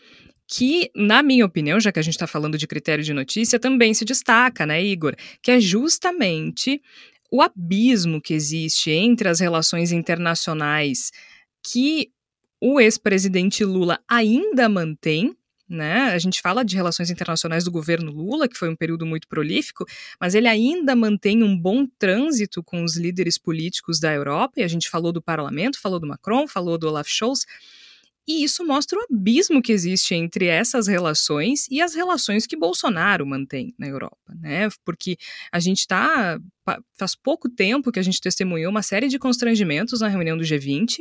[0.49, 3.95] que, na minha opinião, já que a gente está falando de critério de notícia, também
[3.95, 5.15] se destaca, né, Igor?
[5.41, 6.83] Que é justamente
[7.31, 11.13] o abismo que existe entre as relações internacionais
[11.65, 12.11] que
[12.61, 15.33] o ex-presidente Lula ainda mantém.
[15.69, 16.13] Né?
[16.13, 19.85] A gente fala de relações internacionais do governo Lula, que foi um período muito prolífico,
[20.21, 24.69] mas ele ainda mantém um bom trânsito com os líderes políticos da Europa, e a
[24.69, 27.45] gente falou do parlamento, falou do Macron, falou do Olaf Scholz,
[28.29, 33.25] e isso mostra o abismo que existe entre essas relações e as relações que Bolsonaro
[33.25, 34.69] mantém na Europa, né?
[34.85, 35.17] Porque
[35.53, 36.39] a gente está.
[36.99, 40.99] Faz pouco tempo que a gente testemunhou uma série de constrangimentos na reunião do G20.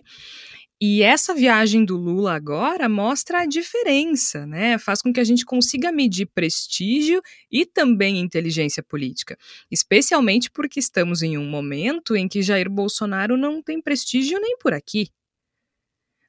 [0.81, 4.77] E essa viagem do Lula agora mostra a diferença, né?
[4.77, 9.37] Faz com que a gente consiga medir prestígio e também inteligência política,
[9.71, 14.73] especialmente porque estamos em um momento em que Jair Bolsonaro não tem prestígio nem por
[14.73, 15.09] aqui,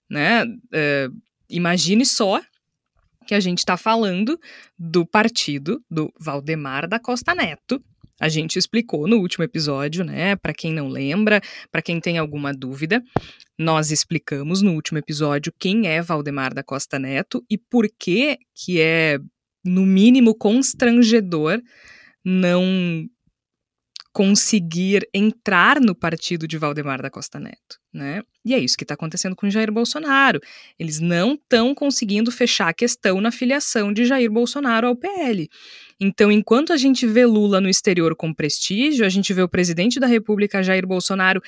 [0.08, 0.44] né?
[0.72, 1.08] É,
[1.50, 2.40] imagine só
[3.26, 4.38] que a gente está falando
[4.78, 7.82] do partido do Valdemar da Costa Neto.
[8.20, 10.36] A gente explicou no último episódio, né?
[10.36, 13.02] Para quem não lembra, para quem tem alguma dúvida,
[13.58, 18.80] nós explicamos no último episódio quem é Valdemar da Costa Neto e por que que
[18.80, 19.18] é
[19.64, 21.60] no mínimo constrangedor
[22.24, 23.06] não
[24.16, 28.22] conseguir entrar no partido de Valdemar da Costa Neto, né?
[28.42, 30.40] E é isso que está acontecendo com Jair Bolsonaro.
[30.78, 35.50] Eles não estão conseguindo fechar a questão na filiação de Jair Bolsonaro ao PL.
[36.00, 40.00] Então, enquanto a gente vê Lula no exterior com prestígio, a gente vê o presidente
[40.00, 41.42] da República, Jair Bolsonaro,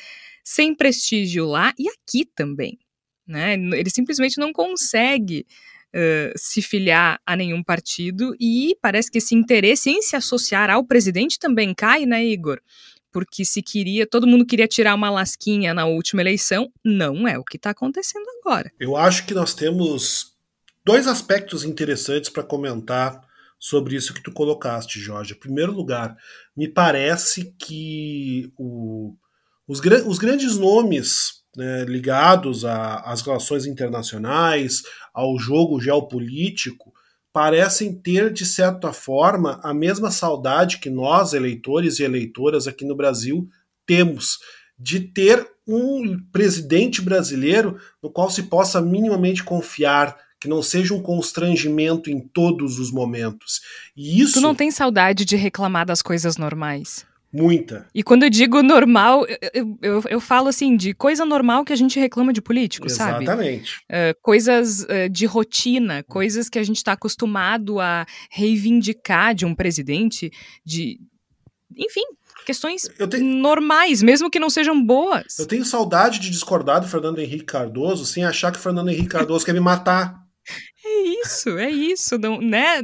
[0.45, 2.79] sem prestígio lá e aqui também.
[3.27, 3.55] Né?
[3.55, 5.47] Ele simplesmente não consegue
[6.37, 11.39] se filiar a nenhum partido e parece que esse interesse em se associar ao presidente
[11.39, 12.61] também cai, né, Igor?
[13.11, 17.45] Porque se queria, todo mundo queria tirar uma lasquinha na última eleição, não é o
[17.45, 18.71] que está acontecendo agora.
[18.79, 20.35] Eu acho que nós temos
[20.85, 23.27] dois aspectos interessantes para comentar
[23.59, 25.35] sobre isso que tu colocaste, Jorge.
[25.35, 26.17] Em primeiro lugar,
[26.57, 29.17] me parece que o,
[29.67, 34.83] os, os grandes nomes né, ligados às relações internacionais,
[35.13, 36.93] ao jogo geopolítico,
[37.33, 42.97] parecem ter, de certa forma, a mesma saudade que nós, eleitores e eleitoras aqui no
[42.97, 43.49] Brasil,
[43.87, 44.39] temos
[44.79, 51.03] de ter um presidente brasileiro no qual se possa minimamente confiar, que não seja um
[51.03, 53.61] constrangimento em todos os momentos.
[53.97, 54.35] E isso.
[54.35, 57.05] Tu não tem saudade de reclamar das coisas normais?
[57.33, 57.87] Muita.
[57.95, 61.77] E quando eu digo normal, eu, eu, eu, falo assim, de coisa normal que a
[61.77, 63.27] gente reclama de político, Exatamente.
[63.27, 63.45] sabe?
[63.45, 63.77] Exatamente.
[63.91, 69.55] Uh, coisas uh, de rotina, coisas que a gente está acostumado a reivindicar de um
[69.55, 70.31] presidente,
[70.65, 70.99] de.
[71.77, 72.05] Enfim,
[72.47, 73.25] questões tenho...
[73.25, 75.39] normais, mesmo que não sejam boas.
[75.39, 79.09] Eu tenho saudade de discordar do Fernando Henrique Cardoso sem achar que o Fernando Henrique
[79.09, 80.28] Cardoso quer me matar.
[81.29, 82.83] Isso, é isso, não, né?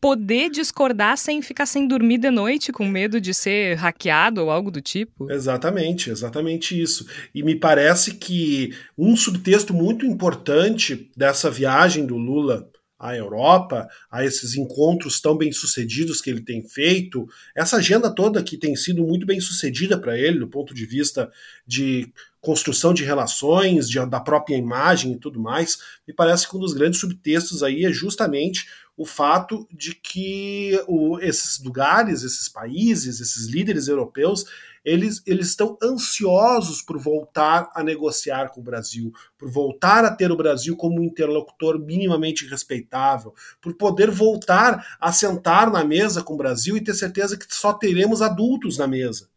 [0.00, 4.70] Poder discordar sem ficar sem dormir de noite com medo de ser hackeado ou algo
[4.70, 5.30] do tipo.
[5.30, 7.06] Exatamente, exatamente isso.
[7.34, 12.68] E me parece que um subtexto muito importante dessa viagem do Lula
[13.02, 18.44] à Europa, a esses encontros tão bem sucedidos que ele tem feito, essa agenda toda
[18.44, 21.28] que tem sido muito bem sucedida para ele, do ponto de vista
[21.66, 26.60] de construção de relações, de, da própria imagem e tudo mais, me parece que um
[26.60, 33.20] dos grandes subtextos aí é justamente o fato de que o, esses lugares, esses países,
[33.20, 34.44] esses líderes europeus,
[34.84, 40.30] eles, eles estão ansiosos por voltar a negociar com o Brasil, por voltar a ter
[40.30, 46.34] o Brasil como um interlocutor minimamente respeitável, por poder voltar a sentar na mesa com
[46.34, 49.28] o Brasil e ter certeza que só teremos adultos na mesa.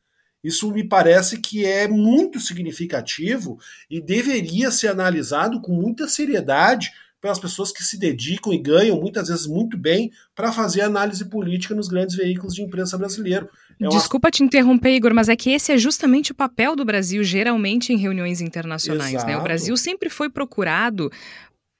[0.43, 3.57] Isso me parece que é muito significativo
[3.89, 9.29] e deveria ser analisado com muita seriedade pelas pessoas que se dedicam e ganham muitas
[9.29, 13.49] vezes muito bem para fazer análise política nos grandes veículos de imprensa brasileiros.
[13.79, 17.23] É Desculpa te interromper, Igor, mas é que esse é justamente o papel do Brasil,
[17.23, 19.23] geralmente em reuniões internacionais.
[19.25, 19.37] Né?
[19.37, 21.11] O Brasil sempre foi procurado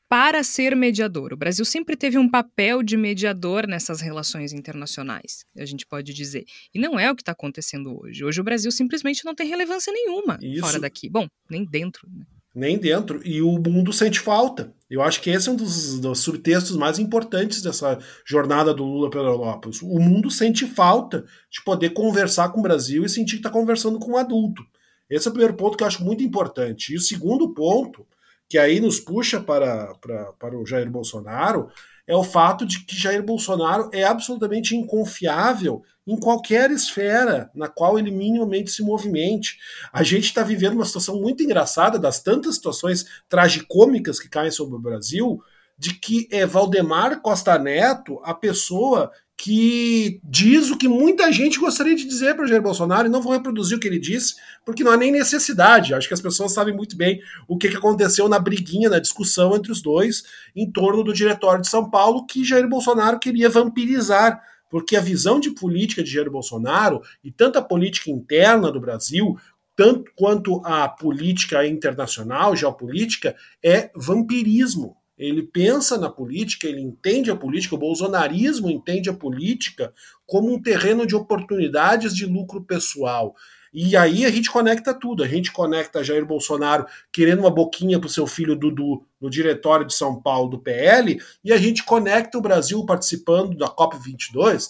[0.09, 1.33] para ser mediador.
[1.33, 6.45] O Brasil sempre teve um papel de mediador nessas relações internacionais, a gente pode dizer.
[6.73, 8.23] E não é o que está acontecendo hoje.
[8.23, 10.61] Hoje o Brasil simplesmente não tem relevância nenhuma Isso.
[10.61, 11.09] fora daqui.
[11.09, 12.07] Bom, nem dentro.
[12.09, 12.25] Né?
[12.55, 13.19] Nem dentro.
[13.27, 14.73] E o mundo sente falta.
[14.89, 19.09] Eu acho que esse é um dos, dos, subtextos mais importantes dessa jornada do Lula
[19.09, 19.69] pela Europa.
[19.83, 23.99] O mundo sente falta de poder conversar com o Brasil e sentir que está conversando
[23.99, 24.63] com um adulto.
[25.09, 26.93] Esse é o primeiro ponto que eu acho muito importante.
[26.93, 28.07] E o segundo ponto,
[28.47, 31.69] que aí nos puxa para, para, para o Jair Bolsonaro,
[32.07, 37.97] é o fato de que Jair Bolsonaro é absolutamente inconfiável em qualquer esfera na qual
[37.97, 39.57] ele minimamente se movimente.
[39.91, 44.75] A gente está vivendo uma situação muito engraçada das tantas situações tragicômicas que caem sobre
[44.75, 45.41] o Brasil,
[45.77, 51.95] de que é Valdemar Costa Neto a pessoa que diz o que muita gente gostaria
[51.95, 54.91] de dizer para Jair Bolsonaro, e não vou reproduzir o que ele disse, porque não
[54.91, 55.93] há nem necessidade.
[55.93, 59.55] Acho que as pessoas sabem muito bem o que, que aconteceu na briguinha, na discussão
[59.55, 60.23] entre os dois,
[60.55, 64.41] em torno do diretório de São Paulo, que Jair Bolsonaro queria vampirizar.
[64.71, 69.37] Porque a visão de política de Jair Bolsonaro, e tanto a política interna do Brasil,
[69.75, 77.35] tanto quanto a política internacional, geopolítica, é vampirismo ele pensa na política, ele entende a
[77.35, 79.93] política, o bolsonarismo entende a política
[80.25, 83.33] como um terreno de oportunidades de lucro pessoal.
[83.73, 85.21] E aí a gente conecta tudo.
[85.21, 89.85] A gente conecta Jair Bolsonaro querendo uma boquinha para o seu filho Dudu no diretório
[89.85, 94.69] de São Paulo do PL, e a gente conecta o Brasil participando da COP22,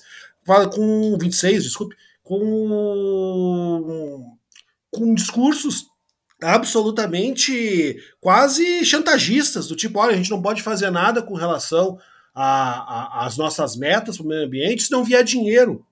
[0.73, 2.35] com 26, desculpe, com,
[4.91, 5.85] com discursos
[6.41, 11.97] absolutamente quase chantagistas, do tipo, olha, a gente não pode fazer nada com relação
[12.33, 15.85] às nossas metas para o meio ambiente se não vier dinheiro.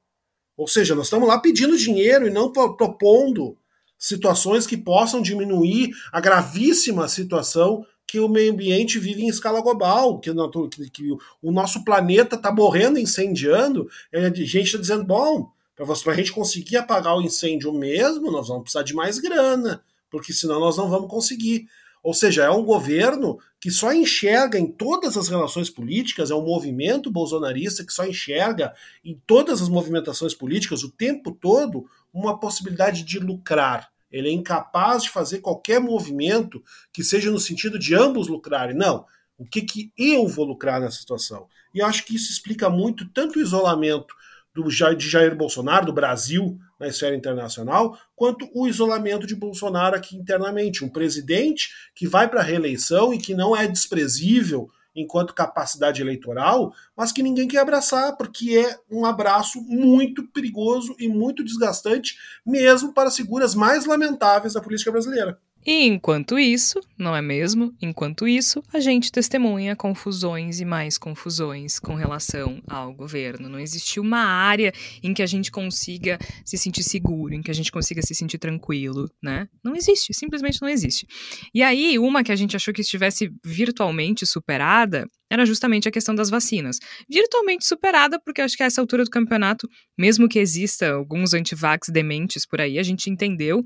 [0.58, 3.58] Ou seja, nós estamos lá pedindo dinheiro e não propondo
[3.98, 10.20] situações que possam diminuir a gravíssima situação que o meio ambiente vive em escala global,
[10.20, 10.30] que,
[10.70, 16.12] que, que o nosso planeta está morrendo, incendiando, e a gente está dizendo, bom, para
[16.12, 19.82] a gente conseguir apagar o incêndio mesmo, nós vamos precisar de mais grana
[20.14, 21.68] porque senão nós não vamos conseguir.
[22.04, 26.46] Ou seja, é um governo que só enxerga em todas as relações políticas, é um
[26.46, 33.02] movimento bolsonarista que só enxerga em todas as movimentações políticas o tempo todo uma possibilidade
[33.02, 33.90] de lucrar.
[34.12, 38.76] Ele é incapaz de fazer qualquer movimento que seja no sentido de ambos lucrarem.
[38.76, 39.08] Não.
[39.36, 41.48] O que, que eu vou lucrar nessa situação?
[41.74, 44.14] E acho que isso explica muito tanto o isolamento
[44.54, 50.16] do, de Jair Bolsonaro, do Brasil, na esfera internacional, quanto o isolamento de Bolsonaro aqui
[50.16, 50.84] internamente.
[50.84, 56.74] Um presidente que vai para a reeleição e que não é desprezível enquanto capacidade eleitoral,
[56.96, 62.94] mas que ninguém quer abraçar, porque é um abraço muito perigoso e muito desgastante, mesmo
[62.94, 65.40] para as figuras mais lamentáveis da política brasileira.
[65.66, 67.74] E enquanto isso, não é mesmo?
[67.82, 73.48] Enquanto isso, a gente testemunha confusões e mais confusões com relação ao governo.
[73.48, 77.54] Não existe uma área em que a gente consiga se sentir seguro, em que a
[77.54, 79.48] gente consiga se sentir tranquilo, né?
[79.64, 81.08] Não existe, simplesmente não existe.
[81.54, 86.14] E aí, uma que a gente achou que estivesse virtualmente superada era justamente a questão
[86.14, 86.78] das vacinas.
[87.10, 91.88] Virtualmente superada, porque acho que a essa altura do campeonato, mesmo que exista alguns antivax
[91.90, 93.64] dementes por aí, a gente entendeu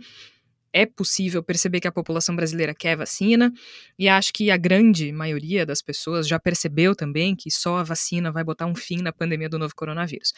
[0.73, 3.51] é possível perceber que a população brasileira quer vacina,
[3.97, 8.31] e acho que a grande maioria das pessoas já percebeu também que só a vacina
[8.31, 10.33] vai botar um fim na pandemia do novo coronavírus.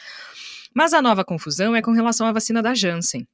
[0.74, 3.26] Mas a nova confusão é com relação à vacina da Janssen.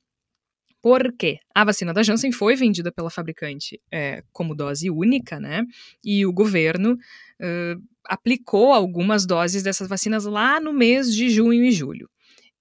[0.82, 1.38] Por quê?
[1.54, 5.64] A vacina da Janssen foi vendida pela fabricante é, como dose única, né?
[6.04, 11.72] E o governo uh, aplicou algumas doses dessas vacinas lá no mês de junho e
[11.72, 12.08] julho.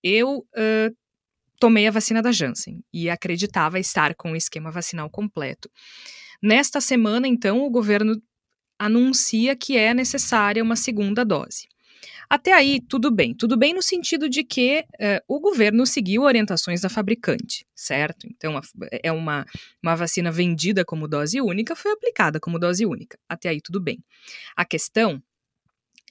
[0.03, 0.95] Eu uh,
[1.59, 5.69] tomei a vacina da Janssen e acreditava estar com o esquema vacinal completo.
[6.41, 8.21] Nesta semana, então, o governo
[8.77, 11.67] anuncia que é necessária uma segunda dose.
[12.29, 13.33] Até aí, tudo bem.
[13.33, 18.27] Tudo bem no sentido de que uh, o governo seguiu orientações da fabricante, certo?
[18.27, 18.59] Então,
[19.03, 19.45] é uma,
[19.81, 23.17] uma vacina vendida como dose única, foi aplicada como dose única.
[23.29, 24.03] Até aí, tudo bem.
[24.55, 25.21] A questão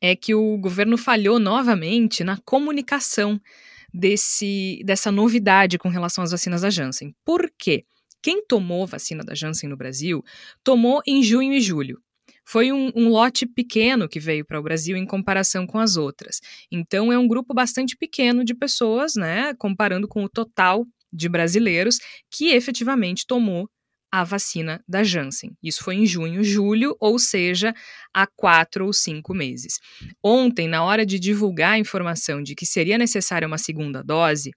[0.00, 3.40] é que o governo falhou novamente na comunicação
[3.94, 7.14] desse, dessa novidade com relação às vacinas da Janssen.
[7.24, 7.84] Por quê?
[8.20, 10.24] Quem tomou vacina da Janssen no Brasil
[10.64, 12.00] tomou em junho e julho.
[12.44, 16.40] Foi um, um lote pequeno que veio para o Brasil em comparação com as outras.
[16.70, 21.98] Então, é um grupo bastante pequeno de pessoas, né, comparando com o total de brasileiros
[22.30, 23.68] que efetivamente tomou
[24.20, 25.56] a vacina da Janssen.
[25.60, 27.74] Isso foi em junho, julho, ou seja,
[28.12, 29.80] há quatro ou cinco meses.
[30.22, 34.52] Ontem, na hora de divulgar a informação de que seria necessária uma segunda dose,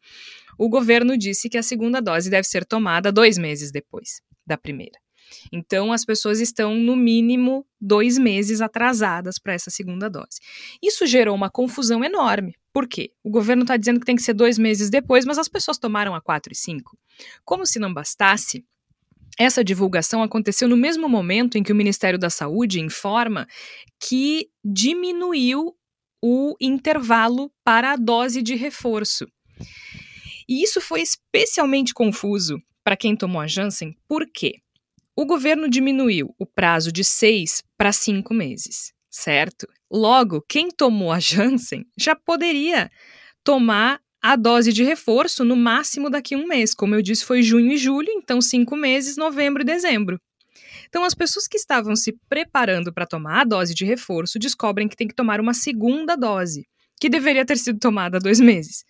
[0.60, 5.00] o governo disse que a segunda dose deve ser tomada dois meses depois da primeira.
[5.52, 10.40] Então, as pessoas estão, no mínimo, dois meses atrasadas para essa segunda dose.
[10.82, 12.54] Isso gerou uma confusão enorme.
[12.72, 13.12] Por quê?
[13.24, 16.14] O governo está dizendo que tem que ser dois meses depois, mas as pessoas tomaram
[16.14, 16.96] a quatro e cinco.
[17.44, 18.64] Como se não bastasse,
[19.38, 23.48] Essa divulgação aconteceu no mesmo momento em que o Ministério da Saúde informa
[24.00, 25.76] que diminuiu
[26.22, 29.28] o intervalo para a dose de reforço.
[30.50, 34.62] E isso foi especialmente confuso para quem tomou a Janssen, por quê?
[35.16, 39.68] O governo diminuiu o prazo de seis para cinco meses, certo?
[39.92, 42.90] Logo, quem tomou a Janssen já poderia
[43.44, 46.74] tomar a dose de reforço no máximo daqui a um mês.
[46.74, 50.20] Como eu disse, foi junho e julho, então cinco meses, novembro e dezembro.
[50.90, 54.96] Então, as pessoas que estavam se preparando para tomar a dose de reforço descobrem que
[54.96, 56.66] tem que tomar uma segunda dose,
[57.00, 58.86] que deveria ter sido tomada há dois meses,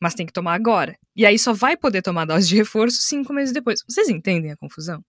[0.00, 0.96] mas tem que tomar agora.
[1.14, 3.82] E aí só vai poder tomar a dose de reforço cinco meses depois.
[3.88, 5.02] Vocês entendem a confusão?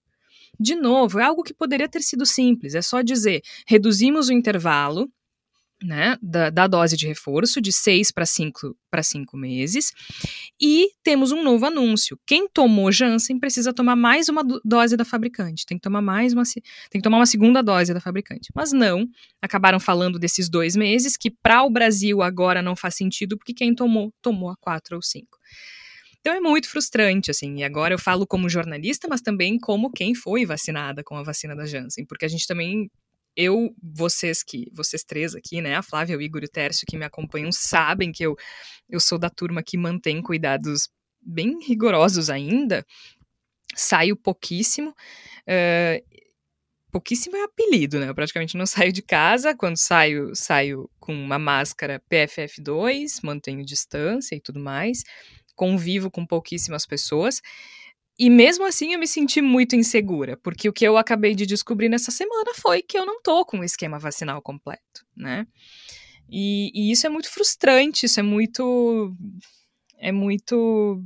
[0.60, 5.10] De novo, é algo que poderia ter sido simples, é só dizer: reduzimos o intervalo
[5.82, 9.92] né, da, da, dose de reforço de seis para cinco para cinco meses.
[10.60, 12.20] E temos um novo anúncio.
[12.26, 15.66] Quem tomou Janssen precisa tomar mais uma dose da fabricante.
[15.66, 18.50] Tem que tomar mais uma, tem que tomar uma segunda dose da fabricante.
[18.54, 19.08] Mas não,
[19.42, 23.74] acabaram falando desses dois meses, que para o Brasil agora não faz sentido, porque quem
[23.76, 25.38] tomou, tomou a quatro ou cinco.
[26.20, 30.14] Então é muito frustrante, assim, e agora eu falo como jornalista, mas também como quem
[30.14, 32.92] foi vacinada com a vacina da Janssen, porque a gente também
[33.36, 36.98] eu, vocês que, vocês três aqui, né, a Flávia, o Igor e o Tércio que
[36.98, 38.36] me acompanham, sabem que eu,
[38.90, 40.90] eu sou da turma que mantém cuidados
[41.22, 42.86] bem rigorosos ainda,
[43.76, 46.20] saio pouquíssimo, uh,
[46.92, 51.40] pouquíssimo é apelido, né, eu praticamente não saio de casa, quando saio, saio com uma
[51.40, 55.04] máscara PFF2, mantenho distância e tudo mais,
[55.56, 57.42] convivo com pouquíssimas pessoas,
[58.20, 61.88] e mesmo assim eu me senti muito insegura, porque o que eu acabei de descobrir
[61.88, 65.48] nessa semana foi que eu não tô com o esquema vacinal completo, né?
[66.30, 69.16] E, e isso é muito frustrante, isso é muito.
[69.98, 71.04] É muito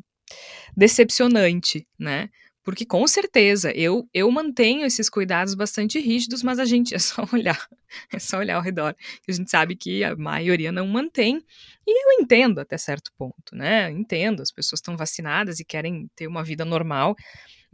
[0.75, 2.29] decepcionante, né?
[2.63, 7.27] Porque com certeza eu, eu mantenho esses cuidados bastante rígidos, mas a gente é só
[7.31, 7.67] olhar,
[8.11, 8.95] é só olhar ao redor,
[9.27, 11.43] a gente sabe que a maioria não mantém.
[11.85, 13.91] E eu entendo até certo ponto, né?
[13.91, 17.15] Entendo, as pessoas estão vacinadas e querem ter uma vida normal.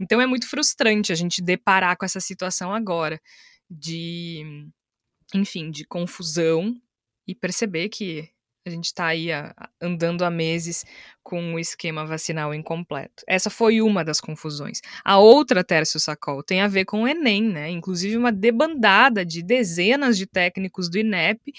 [0.00, 3.20] Então é muito frustrante a gente deparar com essa situação agora
[3.70, 4.66] de,
[5.34, 6.74] enfim, de confusão
[7.26, 8.28] e perceber que
[8.66, 10.84] a gente está aí a, andando há meses
[11.22, 13.22] com o esquema vacinal incompleto.
[13.26, 14.80] Essa foi uma das confusões.
[15.04, 17.70] A outra, Tércio Sacol, tem a ver com o Enem, né?
[17.70, 21.52] Inclusive uma debandada de dezenas de técnicos do INEP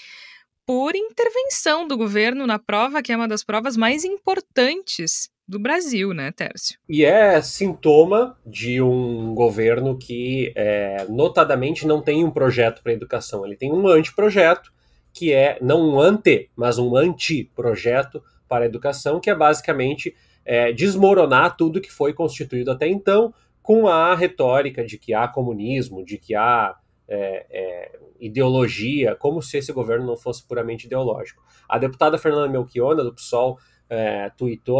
[0.66, 6.14] por intervenção do governo na prova, que é uma das provas mais importantes do Brasil,
[6.14, 6.78] né, Tércio?
[6.88, 13.44] E é sintoma de um governo que, é, notadamente, não tem um projeto para educação.
[13.44, 14.71] Ele tem um anteprojeto
[15.12, 20.72] que é não um ante, mas um anti-projeto para a educação, que é basicamente é,
[20.72, 23.32] desmoronar tudo que foi constituído até então,
[23.62, 26.76] com a retórica de que há comunismo, de que há
[27.08, 31.42] é, é, ideologia, como se esse governo não fosse puramente ideológico.
[31.68, 33.58] A deputada Fernanda Melchiona, do PSOL,
[33.88, 34.30] é,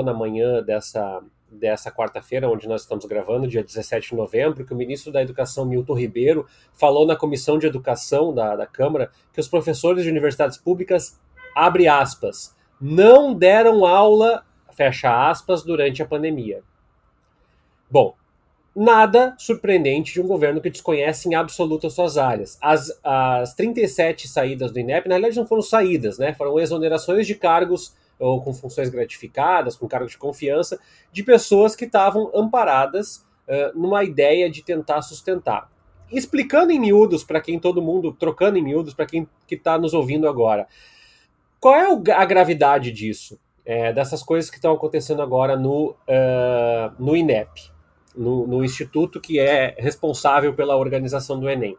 [0.04, 1.20] na manhã dessa,
[1.52, 5.64] dessa quarta-feira, onde nós estamos gravando, dia 17 de novembro, que o ministro da Educação,
[5.64, 10.56] Milton Ribeiro, falou na Comissão de Educação da, da Câmara que os professores de universidades
[10.56, 11.20] públicas,
[11.54, 16.62] abre aspas, não deram aula, fecha aspas, durante a pandemia.
[17.90, 18.14] Bom,
[18.74, 22.58] nada surpreendente de um governo que desconhece em absoluto as suas áreas.
[22.60, 26.32] As, as 37 saídas do INEP, na realidade, não foram saídas, né?
[26.32, 30.78] Foram exonerações de cargos ou com funções gratificadas, com cargos de confiança,
[31.12, 35.70] de pessoas que estavam amparadas uh, numa ideia de tentar sustentar.
[36.10, 40.28] Explicando em miúdos para quem todo mundo, trocando em miúdos para quem está nos ouvindo
[40.28, 40.68] agora,
[41.58, 43.38] qual é a gravidade disso?
[43.64, 47.70] É, dessas coisas que estão acontecendo agora no, uh, no INEP,
[48.16, 51.76] no, no instituto que é responsável pela organização do Enem.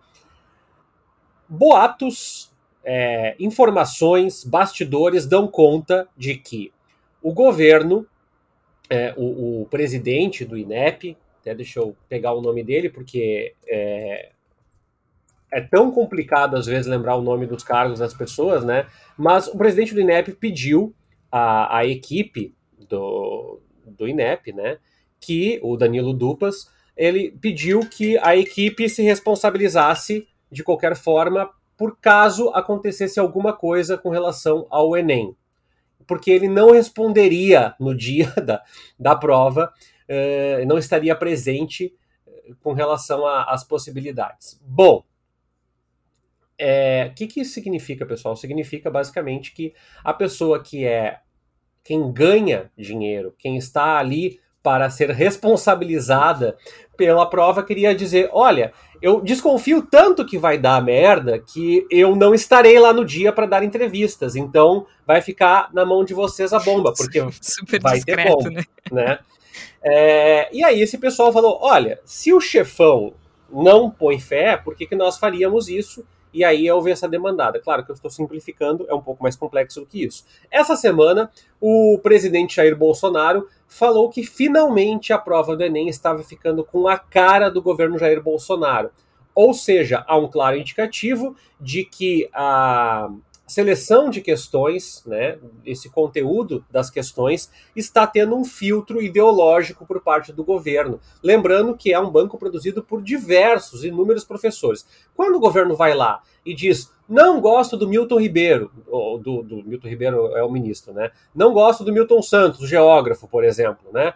[1.47, 2.52] Boatos
[2.83, 6.71] é, informações, bastidores dão conta de que
[7.21, 8.05] o governo,
[8.89, 14.31] é, o, o, presidente do INEP, até deixa eu pegar o nome dele, porque é,
[15.51, 18.87] é tão complicado às vezes lembrar o nome dos cargos das pessoas, né?
[19.17, 20.93] Mas o presidente do INEP pediu
[21.31, 22.53] à, à equipe
[22.89, 24.77] do, do INEP, né?
[25.19, 31.49] Que o Danilo Dupas, ele pediu que a equipe se responsabilizasse de qualquer forma
[31.83, 35.35] por caso acontecesse alguma coisa com relação ao Enem.
[36.07, 38.63] Porque ele não responderia no dia da,
[38.97, 39.69] da prova,
[40.07, 41.93] eh, não estaria presente
[42.25, 44.57] eh, com relação às possibilidades.
[44.63, 45.03] Bom, o
[46.57, 48.37] é, que, que isso significa, pessoal?
[48.37, 49.73] Significa basicamente que
[50.05, 51.19] a pessoa que é
[51.83, 56.57] quem ganha dinheiro, quem está ali para ser responsabilizada
[56.95, 62.33] pela prova, queria dizer: olha, eu desconfio tanto que vai dar merda que eu não
[62.33, 64.35] estarei lá no dia para dar entrevistas.
[64.35, 68.49] Então vai ficar na mão de vocês a bomba, porque Super vai discreto, ter bomba,
[68.49, 68.63] né?
[68.91, 69.19] né?
[69.83, 73.13] É, e aí esse pessoal falou: olha, se o chefão
[73.51, 76.05] não põe fé, por que, que nós faríamos isso?
[76.33, 77.59] E aí houve essa demandada.
[77.59, 80.25] Claro que eu estou simplificando, é um pouco mais complexo do que isso.
[80.49, 81.29] Essa semana,
[81.61, 86.97] o presidente Jair Bolsonaro falou que finalmente a prova do Enem estava ficando com a
[86.97, 88.91] cara do governo Jair Bolsonaro.
[89.35, 93.09] Ou seja, há um claro indicativo de que a
[93.53, 100.33] seleção de questões, né, esse conteúdo das questões, está tendo um filtro ideológico por parte
[100.33, 100.99] do governo.
[101.21, 104.87] Lembrando que é um banco produzido por diversos, inúmeros professores.
[105.15, 109.63] Quando o governo vai lá e diz, não gosto do Milton Ribeiro, ou do, do
[109.63, 111.11] Milton Ribeiro é o ministro, né?
[111.35, 114.15] Não gosto do Milton Santos, o geógrafo, por exemplo, né?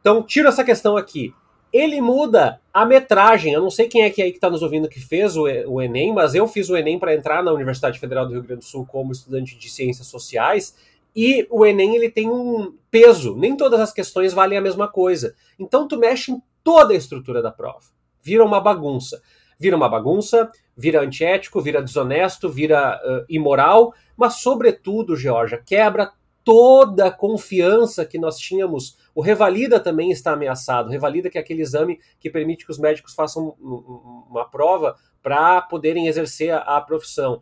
[0.00, 1.32] Então, tira essa questão aqui
[1.74, 3.52] ele muda a metragem.
[3.52, 5.82] Eu não sei quem é que aí que está nos ouvindo que fez o, o
[5.82, 8.64] Enem, mas eu fiz o Enem para entrar na Universidade Federal do Rio Grande do
[8.64, 10.76] Sul como estudante de ciências sociais.
[11.16, 15.34] E o Enem ele tem um peso, nem todas as questões valem a mesma coisa.
[15.58, 17.86] Então tu mexe em toda a estrutura da prova.
[18.22, 19.20] Vira uma bagunça.
[19.58, 26.12] Vira uma bagunça, vira antiético, vira desonesto, vira uh, imoral, mas sobretudo, Georgia, quebra
[26.44, 28.98] toda a confiança que nós tínhamos.
[29.14, 30.88] O Revalida também está ameaçado.
[30.88, 35.62] O Revalida que é aquele exame que permite que os médicos façam uma prova para
[35.62, 37.40] poderem exercer a, profissão.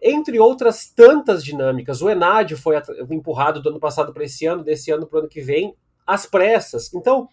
[0.00, 2.76] Entre outras tantas dinâmicas, o Enad foi
[3.10, 5.74] empurrado do ano passado para esse ano, desse ano para o ano que vem,
[6.06, 6.94] às pressas.
[6.94, 7.28] Então,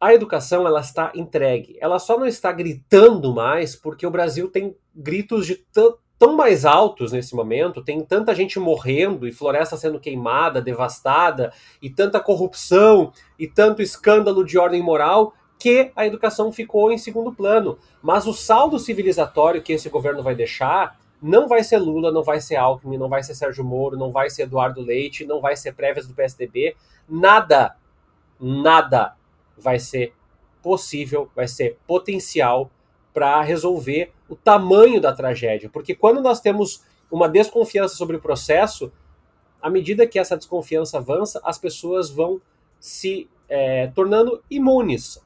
[0.00, 1.78] a educação ela está entregue.
[1.80, 5.54] Ela só não está gritando mais porque o Brasil tem gritos de
[6.20, 11.50] tão mais altos nesse momento, tem tanta gente morrendo e floresta sendo queimada, devastada,
[11.80, 17.32] e tanta corrupção e tanto escândalo de ordem moral que a educação ficou em segundo
[17.32, 17.78] plano.
[18.02, 22.38] Mas o saldo civilizatório que esse governo vai deixar não vai ser Lula, não vai
[22.38, 25.72] ser Alckmin, não vai ser Sérgio Moro, não vai ser Eduardo Leite, não vai ser
[25.72, 26.76] prévias do PSDB,
[27.08, 27.76] nada,
[28.38, 29.14] nada
[29.56, 30.12] vai ser
[30.62, 32.70] possível, vai ser potencial
[33.12, 35.68] para resolver o tamanho da tragédia.
[35.68, 38.92] Porque quando nós temos uma desconfiança sobre o processo,
[39.60, 42.40] à medida que essa desconfiança avança, as pessoas vão
[42.78, 45.20] se é, tornando imunes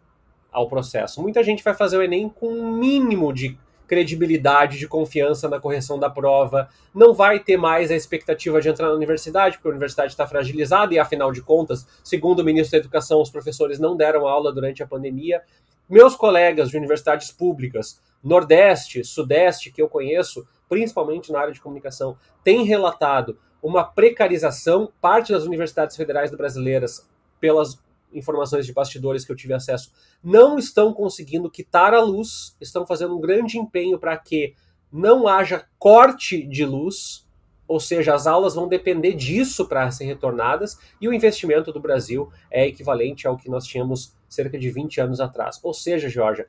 [0.50, 1.20] ao processo.
[1.20, 5.98] Muita gente vai fazer o Enem com um mínimo de credibilidade, de confiança na correção
[5.98, 10.12] da prova, não vai ter mais a expectativa de entrar na universidade, porque a universidade
[10.12, 14.26] está fragilizada e, afinal de contas, segundo o ministro da Educação, os professores não deram
[14.26, 15.42] aula durante a pandemia.
[15.88, 22.16] Meus colegas de universidades públicas, Nordeste, Sudeste, que eu conheço, principalmente na área de comunicação,
[22.42, 27.06] têm relatado uma precarização, parte das universidades federais brasileiras,
[27.38, 27.78] pelas
[28.10, 33.16] informações de bastidores que eu tive acesso, não estão conseguindo quitar a luz, estão fazendo
[33.16, 34.54] um grande empenho para que
[34.90, 37.26] não haja corte de luz,
[37.66, 42.30] ou seja, as aulas vão depender disso para serem retornadas, e o investimento do Brasil
[42.50, 45.58] é equivalente ao que nós tínhamos cerca de 20 anos atrás.
[45.62, 46.46] Ou seja, Georgia,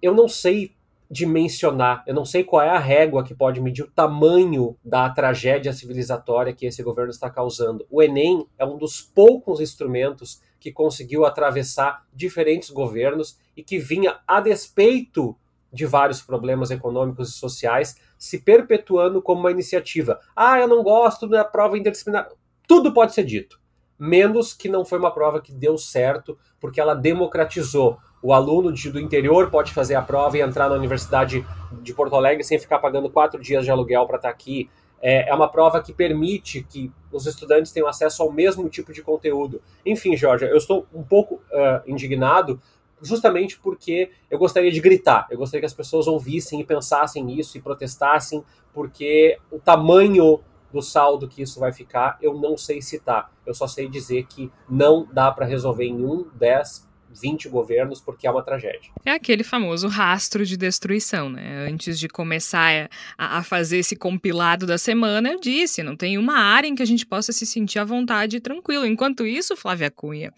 [0.00, 0.74] eu não sei
[1.12, 5.70] dimensionar, eu não sei qual é a régua que pode medir o tamanho da tragédia
[5.72, 7.86] civilizatória que esse governo está causando.
[7.90, 14.20] O Enem é um dos poucos instrumentos que conseguiu atravessar diferentes governos e que vinha
[14.26, 15.36] a despeito
[15.70, 20.18] de vários problemas econômicos e sociais, se perpetuando como uma iniciativa.
[20.34, 22.30] Ah, eu não gosto da prova interdisciplinar.
[22.66, 23.61] Tudo pode ser dito
[24.02, 27.98] menos que não foi uma prova que deu certo, porque ela democratizou.
[28.20, 31.46] O aluno de, do interior pode fazer a prova e entrar na Universidade
[31.80, 34.68] de Porto Alegre sem ficar pagando quatro dias de aluguel para estar tá aqui.
[35.00, 39.02] É, é, uma prova que permite que os estudantes tenham acesso ao mesmo tipo de
[39.02, 39.62] conteúdo.
[39.86, 42.60] Enfim, Jorge, eu estou um pouco uh, indignado
[43.00, 47.56] justamente porque eu gostaria de gritar, eu gostaria que as pessoas ouvissem e pensassem nisso
[47.56, 50.40] e protestassem, porque o tamanho
[50.72, 53.32] do saldo que isso vai ficar, eu não sei citar.
[53.46, 56.88] Eu só sei dizer que não dá para resolver em um, dez,
[57.20, 58.90] 20 governos, porque é uma tragédia.
[59.04, 61.68] É aquele famoso rastro de destruição, né?
[61.68, 66.38] Antes de começar a, a, fazer esse compilado da semana, eu disse: não tem uma
[66.38, 68.86] área em que a gente possa se sentir à vontade e tranquilo.
[68.86, 70.32] Enquanto isso, Flávia Cunha,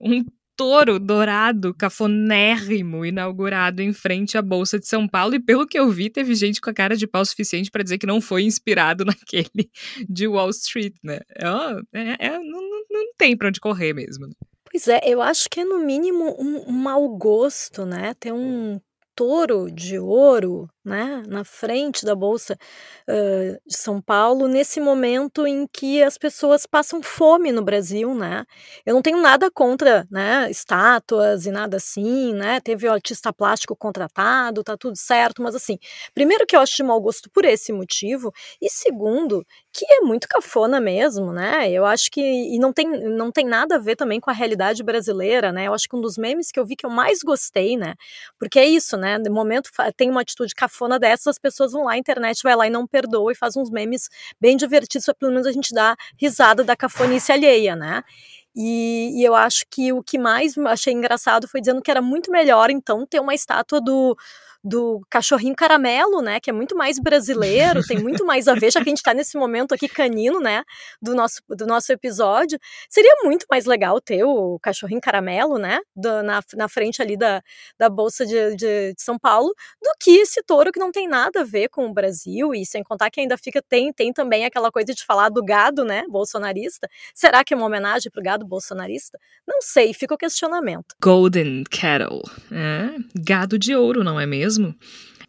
[0.00, 0.24] um
[0.58, 5.36] touro dourado, cafonérrimo, inaugurado em frente à Bolsa de São Paulo.
[5.36, 7.96] E pelo que eu vi, teve gente com a cara de pau suficiente para dizer
[7.96, 9.70] que não foi inspirado naquele
[10.08, 11.20] de Wall Street, né?
[11.94, 14.26] É, é, não, não tem para onde correr mesmo.
[14.26, 14.32] Né?
[14.70, 18.12] Pois é, eu acho que é no mínimo um, um mau gosto, né?
[18.18, 18.80] Ter um
[19.14, 22.56] touro de ouro né, na frente da Bolsa
[23.08, 28.44] uh, de São Paulo, nesse momento em que as pessoas passam fome no Brasil, né?
[28.86, 32.60] Eu não tenho nada contra, né, estátuas e nada assim, né?
[32.60, 35.78] Teve o artista plástico contratado, tá tudo certo, mas assim,
[36.14, 40.26] primeiro que eu acho de mau gosto por esse motivo, e segundo, que é muito
[40.28, 41.70] cafona mesmo, né?
[41.70, 44.82] Eu acho que e não tem, não tem nada a ver também com a realidade
[44.82, 45.66] brasileira, né?
[45.66, 47.94] Eu acho que um dos memes que eu vi que eu mais gostei, né?
[48.38, 49.18] Porque é isso, né?
[49.18, 52.66] No momento tem uma atitude cafona dessas, as pessoas vão lá, a internet vai lá
[52.66, 54.08] e não perdoa e faz uns memes
[54.38, 58.04] bem divertidos, pelo menos a gente dar risada da cafonice alheia, né?
[58.54, 62.30] E, e, eu acho que o que mais achei engraçado foi dizendo que era muito
[62.30, 64.16] melhor, então, ter uma estátua do,
[64.62, 66.40] do cachorrinho caramelo, né?
[66.40, 69.14] Que é muito mais brasileiro, tem muito mais a ver, já que a gente tá
[69.14, 70.64] nesse momento aqui canino, né?
[71.00, 72.58] Do nosso, do nosso episódio.
[72.88, 75.78] Seria muito mais legal ter o cachorrinho caramelo, né?
[75.94, 77.42] Do, na, na frente ali da,
[77.78, 81.40] da Bolsa de, de, de, São Paulo, do que esse touro que não tem nada
[81.40, 84.70] a ver com o Brasil, e sem contar que ainda fica, tem, tem também aquela
[84.70, 86.04] coisa de falar do gado, né?
[86.08, 86.88] Bolsonarista.
[87.14, 89.18] Será que é uma homenagem pro gado bolsonarista?
[89.46, 90.94] Não sei, fica o questionamento.
[91.00, 92.22] Golden Cattle.
[92.50, 94.47] É, gado de ouro, não é mesmo?
[94.48, 94.74] Mesmo.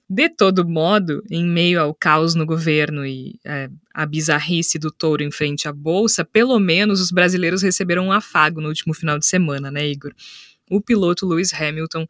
[0.10, 5.22] De todo modo, em meio ao caos no governo e é, a bizarrice do touro
[5.22, 9.28] em frente à bolsa, pelo menos os brasileiros receberam um afago no último final de
[9.28, 10.12] semana, né, Igor?
[10.72, 12.08] O piloto Lewis Hamilton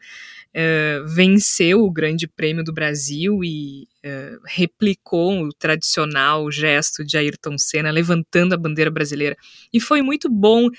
[0.54, 7.58] é, venceu o Grande Prêmio do Brasil e é, replicou o tradicional gesto de Ayrton
[7.58, 9.36] Senna levantando a bandeira brasileira.
[9.74, 10.70] E foi muito bom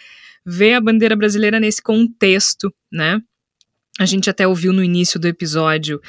[0.44, 3.20] ver a bandeira brasileira nesse contexto, né?
[4.00, 6.00] A gente até ouviu no início do episódio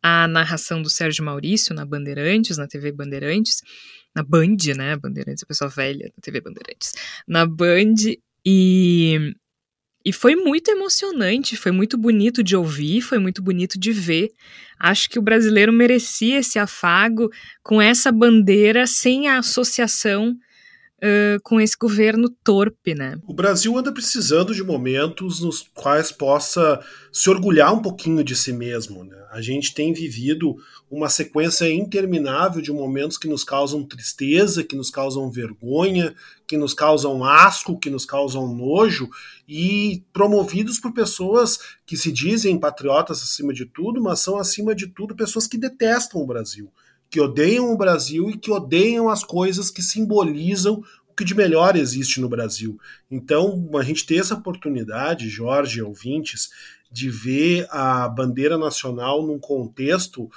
[0.00, 3.62] a narração do Sérgio Maurício na Bandeirantes, na TV Bandeirantes,
[4.14, 4.96] na Band, né?
[4.96, 6.92] Bandeirantes, a pessoa velha na TV Bandeirantes,
[7.26, 8.14] na Band,
[8.46, 9.34] e,
[10.04, 14.28] e foi muito emocionante, foi muito bonito de ouvir, foi muito bonito de ver.
[14.78, 17.28] Acho que o brasileiro merecia esse afago
[17.60, 20.36] com essa bandeira sem a associação
[21.42, 23.18] com esse governo torpe, né?
[23.26, 26.80] O Brasil anda precisando de momentos nos quais possa
[27.12, 29.04] se orgulhar um pouquinho de si mesmo.
[29.04, 29.16] Né?
[29.32, 30.56] A gente tem vivido
[30.90, 36.14] uma sequência interminável de momentos que nos causam tristeza, que nos causam vergonha,
[36.46, 39.10] que nos causam asco, que nos causam nojo,
[39.48, 44.86] e promovidos por pessoas que se dizem patriotas acima de tudo, mas são acima de
[44.86, 46.70] tudo pessoas que detestam o Brasil
[47.12, 51.76] que odeiam o Brasil e que odeiam as coisas que simbolizam o que de melhor
[51.76, 52.80] existe no Brasil.
[53.10, 56.48] Então, a gente ter essa oportunidade, Jorge, ouvintes,
[56.90, 60.30] de ver a bandeira nacional num contexto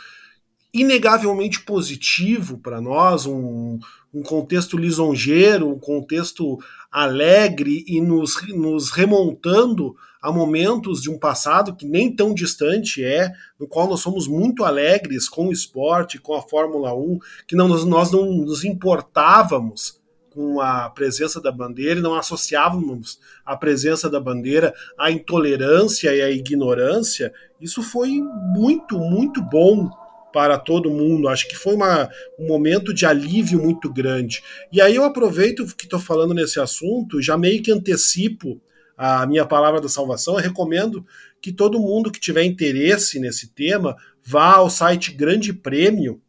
[0.73, 3.79] inegavelmente positivo para nós, um,
[4.13, 6.59] um, contexto lisonjeiro, um contexto
[6.91, 9.95] alegre e nos, nos remontando
[10.25, 14.65] a momentos de um passado que nem tão distante é, no qual nós somos muito
[14.65, 20.01] alegres com o esporte, com a Fórmula 1, que não, nós não nos importávamos
[20.31, 26.23] com a presença da bandeira e não associávamos a presença da bandeira à intolerância e
[26.23, 28.19] à ignorância, isso foi
[28.51, 29.91] muito, muito bom
[30.33, 31.29] para todo mundo.
[31.29, 32.09] Acho que foi uma,
[32.39, 34.41] um momento de alívio muito grande.
[34.71, 38.59] E aí eu aproveito que estou falando nesse assunto, já meio que antecipo
[38.97, 40.35] a minha palavra da salvação.
[40.35, 41.05] Eu recomendo
[41.41, 46.21] que todo mundo que tiver interesse nesse tema vá ao site Grande Prêmio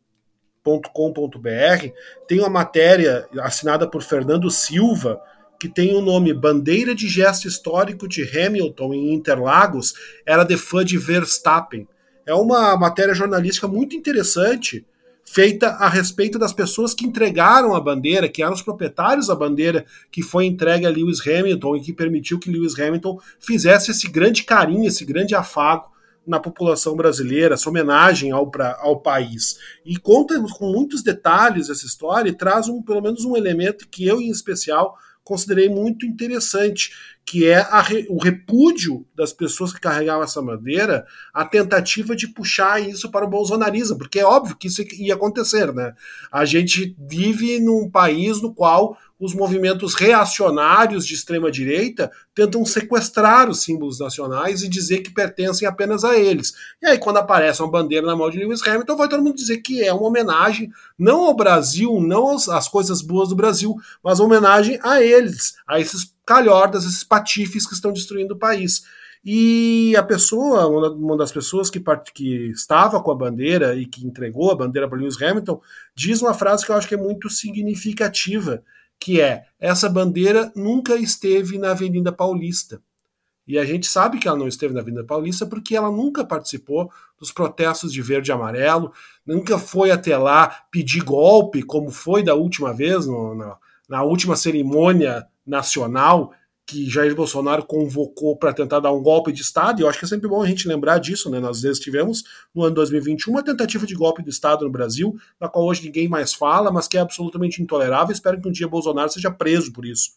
[2.27, 5.21] tem uma matéria assinada por Fernando Silva
[5.59, 9.95] que tem o nome Bandeira de Gesto Histórico de Hamilton em Interlagos
[10.27, 11.89] era de fã de Verstappen.
[12.27, 14.85] É uma matéria jornalística muito interessante
[15.29, 19.85] feita a respeito das pessoas que entregaram a bandeira, que eram os proprietários da bandeira
[20.11, 24.45] que foi entregue a Lewis Hamilton e que permitiu que Lewis Hamilton fizesse esse grande
[24.45, 25.91] carinho, esse grande afago
[26.27, 29.59] na população brasileira, essa homenagem ao, pra, ao país.
[29.85, 34.07] E conta com muitos detalhes essa história e traz um, pelo menos um elemento que
[34.07, 36.93] eu, em especial, considerei muito interessante,
[37.27, 41.05] que é re, o repúdio das pessoas que carregavam essa bandeira,
[41.35, 45.75] a tentativa de puxar isso para o bolsonarismo, porque é óbvio que isso ia acontecer,
[45.75, 45.93] né?
[46.31, 53.49] A gente vive num país no qual os movimentos reacionários de extrema direita tentam sequestrar
[53.49, 56.55] os símbolos nacionais e dizer que pertencem apenas a eles.
[56.81, 59.59] E aí, quando aparece uma bandeira na mão de Lewis Hamilton, vai todo mundo dizer
[59.59, 63.75] que é uma homenagem não ao Brasil, não às coisas boas do Brasil,
[64.05, 68.85] mas uma homenagem a eles, a esses calhordas, esses patifes que estão destruindo o país.
[69.25, 71.83] E a pessoa, uma das pessoas que,
[72.15, 75.61] que estava com a bandeira e que entregou a bandeira para Lewis Hamilton,
[75.95, 78.63] diz uma frase que eu acho que é muito significativa,
[79.01, 82.81] que é essa bandeira nunca esteve na Avenida Paulista.
[83.49, 86.91] E a gente sabe que ela não esteve na Avenida Paulista porque ela nunca participou
[87.19, 88.93] dos protestos de verde e amarelo,
[89.25, 93.57] nunca foi até lá pedir golpe, como foi da última vez, no, na,
[93.89, 96.33] na última cerimônia nacional
[96.67, 100.05] que Jair Bolsonaro convocou para tentar dar um golpe de Estado, e eu acho que
[100.05, 101.39] é sempre bom a gente lembrar disso, né?
[101.39, 105.49] Nós vezes tivemos no ano 2021 uma tentativa de golpe de Estado no Brasil, na
[105.49, 108.13] qual hoje ninguém mais fala, mas que é absolutamente intolerável.
[108.13, 110.11] Espero que um dia Bolsonaro seja preso por isso.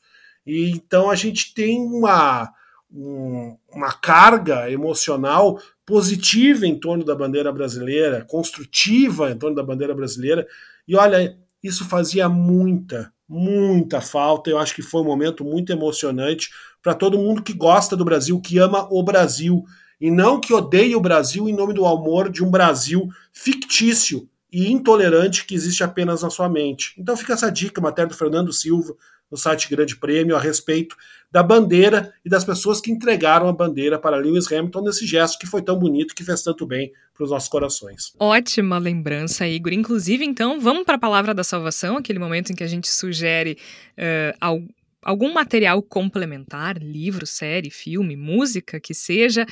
[0.43, 2.51] E então a gente tem uma,
[2.91, 9.93] um, uma carga emocional positiva em torno da bandeira brasileira, construtiva em torno da bandeira
[9.93, 10.47] brasileira.
[10.87, 14.49] E olha, isso fazia muita, muita falta.
[14.49, 16.49] Eu acho que foi um momento muito emocionante
[16.81, 19.63] para todo mundo que gosta do Brasil, que ama o Brasil,
[20.01, 24.71] e não que odeie o Brasil em nome do amor de um Brasil fictício e
[24.71, 26.95] intolerante que existe apenas na sua mente.
[26.97, 28.95] Então fica essa dica, matéria do Fernando Silva,
[29.29, 30.95] no site Grande Prêmio, a respeito
[31.31, 35.45] da bandeira e das pessoas que entregaram a bandeira para Lewis Hamilton nesse gesto que
[35.45, 38.13] foi tão bonito, que fez tanto bem para os nossos corações.
[38.19, 39.73] Ótima lembrança, Igor.
[39.73, 43.57] Inclusive, então, vamos para a palavra da salvação, aquele momento em que a gente sugere
[43.97, 44.67] uh,
[45.03, 49.45] algum material complementar, livro, série, filme, música, que seja,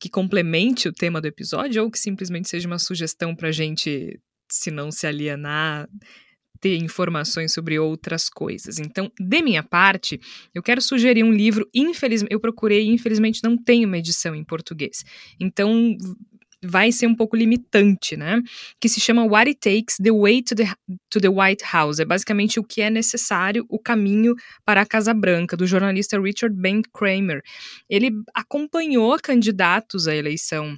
[0.00, 4.18] que complemente o tema do episódio ou que simplesmente seja uma sugestão para a gente,
[4.48, 5.88] se não se alienar,
[6.60, 8.78] ter informações sobre outras coisas.
[8.78, 10.20] Então, de minha parte,
[10.54, 15.04] eu quero sugerir um livro, infelizmente, eu procurei, infelizmente não tem uma edição em português.
[15.40, 15.96] Então,
[16.62, 18.40] vai ser um pouco limitante, né?
[18.80, 20.64] Que se chama What It Takes: The Way to the,
[21.08, 21.98] to the White House.
[21.98, 24.34] É basicamente o que é necessário, o caminho
[24.64, 27.40] para a Casa Branca, do jornalista Richard Ben Kramer.
[27.88, 30.76] Ele acompanhou candidatos à eleição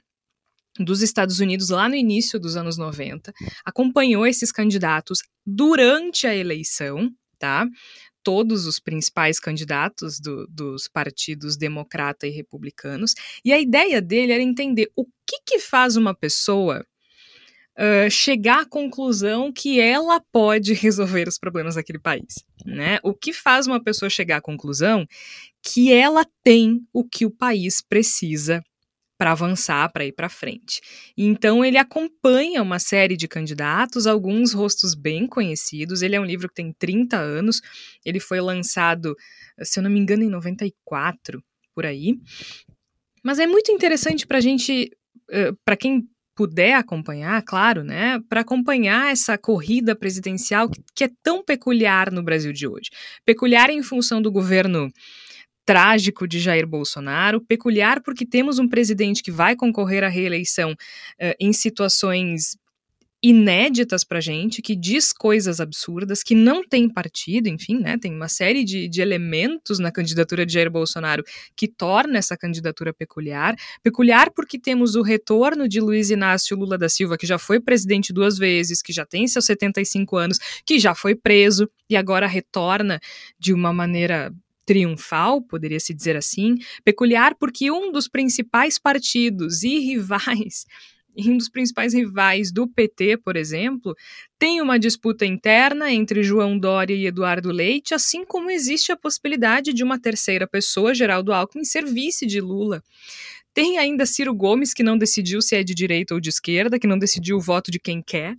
[0.79, 3.33] dos Estados Unidos lá no início dos anos 90,
[3.65, 7.67] acompanhou esses candidatos durante a eleição, tá?
[8.23, 13.15] Todos os principais candidatos do, dos partidos democrata e republicanos.
[13.45, 16.87] E a ideia dele era entender o que, que faz uma pessoa
[17.77, 22.45] uh, chegar à conclusão que ela pode resolver os problemas daquele país.
[22.65, 22.99] Né?
[23.03, 25.07] O que faz uma pessoa chegar à conclusão
[25.63, 28.63] que ela tem o que o país precisa
[29.23, 30.81] para avançar, para ir para frente.
[31.17, 36.03] Então ele acompanha uma série de candidatos, alguns rostos bem conhecidos.
[36.03, 37.61] Ele é um livro que tem 30 anos.
[38.05, 39.15] Ele foi lançado,
[39.61, 41.41] se eu não me engano, em 94,
[41.73, 42.19] por aí.
[43.23, 44.91] Mas é muito interessante para a gente,
[45.65, 46.03] para quem
[46.35, 52.53] puder acompanhar, claro, né, para acompanhar essa corrida presidencial que é tão peculiar no Brasil
[52.53, 52.91] de hoje.
[53.25, 54.91] Peculiar em função do governo
[55.65, 61.35] trágico de Jair Bolsonaro, peculiar porque temos um presidente que vai concorrer à reeleição uh,
[61.39, 62.57] em situações
[63.23, 67.97] inéditas para gente, que diz coisas absurdas, que não tem partido, enfim, né?
[67.97, 71.23] Tem uma série de, de elementos na candidatura de Jair Bolsonaro
[71.55, 73.55] que torna essa candidatura peculiar.
[73.81, 78.13] Peculiar porque temos o retorno de Luiz Inácio Lula da Silva, que já foi presidente
[78.13, 82.99] duas vezes, que já tem seus 75 anos, que já foi preso e agora retorna
[83.39, 84.35] de uma maneira
[84.65, 90.67] triunfal, poderia se dizer assim, peculiar porque um dos principais partidos e rivais
[91.29, 93.95] um dos principais rivais do PT, por exemplo,
[94.39, 99.73] tem uma disputa interna entre João Dória e Eduardo Leite, assim como existe a possibilidade
[99.73, 102.83] de uma terceira pessoa, Geraldo Alckmin, ser vice de Lula.
[103.55, 106.87] Tem ainda Ciro Gomes, que não decidiu se é de direita ou de esquerda, que
[106.87, 108.37] não decidiu o voto de quem quer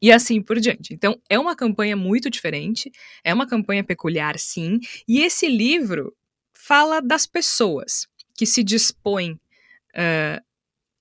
[0.00, 0.94] e assim por diante.
[0.94, 2.90] Então, é uma campanha muito diferente,
[3.22, 6.14] é uma campanha peculiar, sim, e esse livro
[6.54, 10.40] fala das pessoas que se dispõem uh,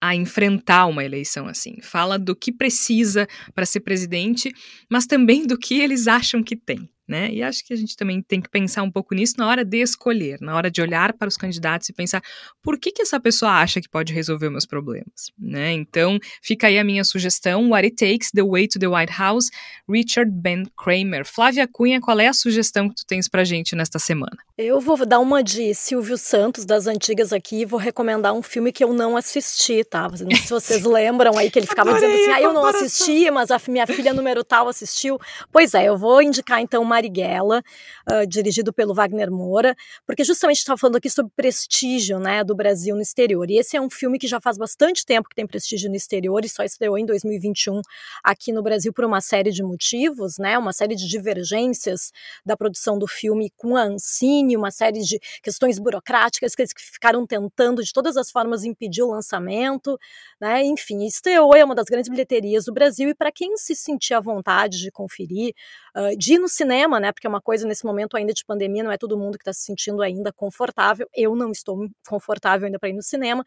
[0.01, 1.81] a enfrentar uma eleição assim.
[1.81, 4.51] Fala do que precisa para ser presidente,
[4.89, 7.31] mas também do que eles acham que tem né?
[7.31, 9.81] E acho que a gente também tem que pensar um pouco nisso na hora de
[9.81, 12.21] escolher, na hora de olhar para os candidatos e pensar
[12.61, 15.71] por que, que essa pessoa acha que pode resolver meus problemas, né?
[15.71, 19.49] Então, fica aí a minha sugestão, What It Takes, The Way to the White House,
[19.89, 21.25] Richard Ben Kramer.
[21.25, 24.37] Flávia Cunha, qual é a sugestão que tu tens pra gente nesta semana?
[24.55, 28.71] Eu vou dar uma de Silvio Santos, das antigas aqui, e vou recomendar um filme
[28.71, 30.07] que eu não assisti, tá?
[30.07, 32.65] Não sei se vocês lembram aí que ele ficava Adorei dizendo assim, ah, eu não
[32.65, 35.19] assisti, mas a minha filha número tal assistiu.
[35.51, 37.63] Pois é, eu vou indicar então uma Marighella,
[38.11, 39.75] uh, dirigido pelo Wagner Moura,
[40.05, 43.49] porque justamente estava falando aqui sobre prestígio né, do Brasil no exterior.
[43.49, 46.43] E esse é um filme que já faz bastante tempo que tem prestígio no exterior
[46.43, 47.81] e só estreou em 2021
[48.23, 52.11] aqui no Brasil por uma série de motivos, né, uma série de divergências
[52.45, 57.25] da produção do filme com a Ancine, uma série de questões burocráticas que eles ficaram
[57.25, 59.97] tentando de todas as formas impedir o lançamento,
[60.41, 64.13] né, enfim, estreou, é uma das grandes bilheterias do Brasil e para quem se sentir
[64.13, 65.53] à vontade de conferir,
[65.95, 67.11] uh, de ir no cinema né?
[67.11, 69.53] Porque é uma coisa nesse momento ainda de pandemia, não é todo mundo que está
[69.53, 71.07] se sentindo ainda confortável.
[71.15, 73.43] Eu não estou confortável ainda para ir no cinema,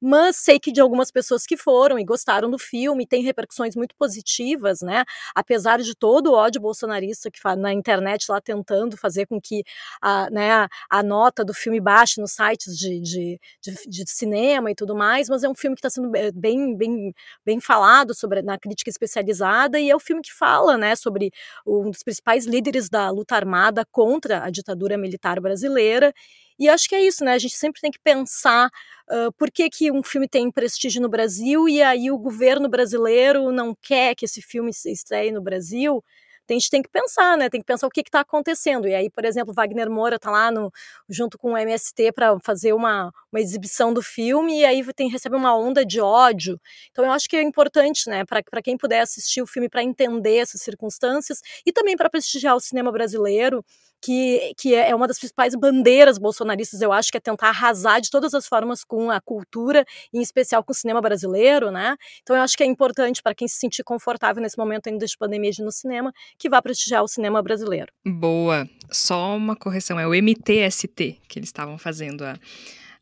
[0.00, 3.94] mas sei que de algumas pessoas que foram e gostaram do filme, tem repercussões muito
[3.96, 5.04] positivas, né?
[5.34, 9.62] Apesar de todo o ódio bolsonarista que na internet lá tentando fazer com que
[10.02, 14.74] a, né, a nota do filme baixe nos sites de, de, de, de cinema e
[14.74, 18.58] tudo mais, mas é um filme que está sendo bem, bem, bem falado sobre na
[18.58, 21.30] crítica especializada e é o filme que fala, né, sobre
[21.86, 26.12] um dos principais líderes da luta armada contra a ditadura militar brasileira.
[26.58, 27.32] E acho que é isso, né?
[27.32, 28.68] A gente sempre tem que pensar
[29.10, 33.52] uh, por que, que um filme tem prestígio no Brasil e aí o governo brasileiro
[33.52, 36.02] não quer que esse filme se estreie no Brasil
[36.48, 37.48] a gente tem que pensar, né?
[37.48, 38.86] Tem que pensar o que está acontecendo.
[38.86, 40.72] E aí, por exemplo, Wagner Moura está lá no,
[41.08, 45.36] junto com o MST para fazer uma, uma exibição do filme e aí tem, recebe
[45.36, 46.60] uma onda de ódio.
[46.90, 50.36] Então eu acho que é importante, né, para quem puder assistir o filme para entender
[50.36, 53.64] essas circunstâncias e também para prestigiar o cinema brasileiro
[54.06, 58.08] que, que é uma das principais bandeiras bolsonaristas, eu acho, que é tentar arrasar de
[58.08, 59.84] todas as formas com a cultura,
[60.14, 61.96] em especial com o cinema brasileiro, né?
[62.22, 65.18] Então eu acho que é importante para quem se sentir confortável nesse momento ainda de
[65.18, 67.92] pandemia de no cinema, que vá prestigiar o cinema brasileiro.
[68.06, 68.68] Boa.
[68.92, 72.38] Só uma correção, é o MTST que eles estavam fazendo a,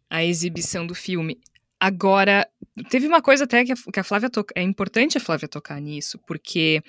[0.09, 1.38] a exibição do filme.
[1.78, 2.48] Agora,
[2.88, 4.30] teve uma coisa até que a, que a Flávia.
[4.55, 6.82] É importante a Flávia tocar nisso, porque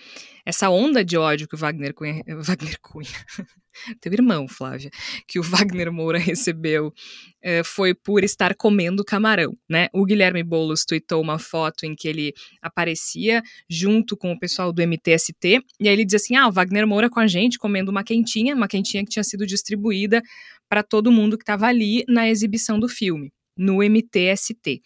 [0.46, 2.24] essa onda de ódio que o Wagner Cunha.
[2.26, 3.10] Wagner Cunha.
[4.02, 4.90] teu irmão, Flávia,
[5.28, 6.94] que o Wagner Moura recebeu
[7.42, 9.88] é, foi por estar comendo camarão, né?
[9.94, 14.82] O Guilherme Boulos tweetou uma foto em que ele aparecia junto com o pessoal do
[14.82, 18.04] MTST, e aí ele diz assim: ah, o Wagner Moura com a gente comendo uma
[18.04, 20.22] quentinha, uma quentinha que tinha sido distribuída
[20.68, 24.82] para todo mundo que estava ali na exibição do filme no MTST.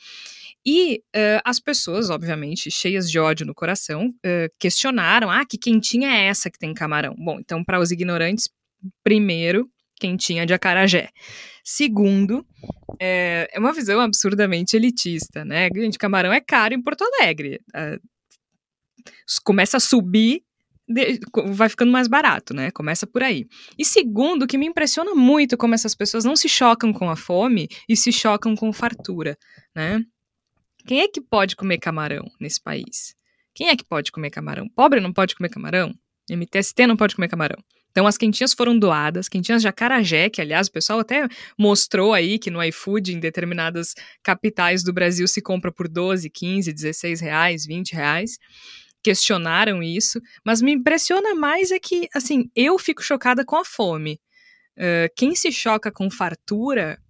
[0.65, 6.09] E uh, as pessoas, obviamente, cheias de ódio no coração, uh, questionaram: ah, que quentinha
[6.09, 7.15] é essa que tem camarão?
[7.17, 8.49] Bom, então, para os ignorantes,
[9.03, 9.69] primeiro,
[9.99, 11.09] quentinha de acarajé.
[11.63, 12.45] Segundo,
[12.99, 15.69] é, é, uma visão absurdamente elitista, né?
[15.73, 17.59] Gente, camarão é caro em Porto Alegre.
[17.69, 17.99] Uh,
[19.43, 20.43] começa a subir
[21.53, 22.71] vai ficando mais barato, né?
[22.71, 23.45] Começa por aí.
[23.77, 27.67] E segundo, que me impressiona muito como essas pessoas não se chocam com a fome
[27.87, 29.37] e se chocam com fartura,
[29.75, 30.03] né?
[30.87, 33.15] Quem é que pode comer camarão nesse país?
[33.53, 34.67] Quem é que pode comer camarão?
[34.69, 35.93] Pobre não pode comer camarão?
[36.29, 37.61] MTST não pode comer camarão.
[37.91, 41.27] Então as quentinhas foram doadas, quentinhas de acarajé, que aliás o pessoal até
[41.57, 46.71] mostrou aí que no iFood em determinadas capitais do Brasil se compra por 12, 15,
[46.71, 48.37] 16 reais, 20 reais
[49.01, 54.19] questionaram isso, mas me impressiona mais é que, assim, eu fico chocada com a fome.
[54.77, 57.01] Uh, quem se choca com fartura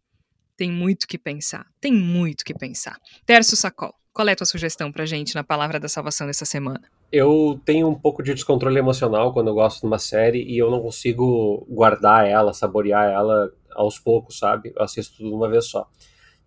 [0.56, 1.66] tem muito que pensar.
[1.80, 2.98] Tem muito que pensar.
[3.26, 6.82] Tércio Sacol, qual é a tua sugestão pra gente na Palavra da Salvação dessa semana?
[7.10, 10.70] Eu tenho um pouco de descontrole emocional quando eu gosto de uma série e eu
[10.70, 14.74] não consigo guardar ela, saborear ela aos poucos, sabe?
[14.76, 15.88] Eu assisto tudo de uma vez só.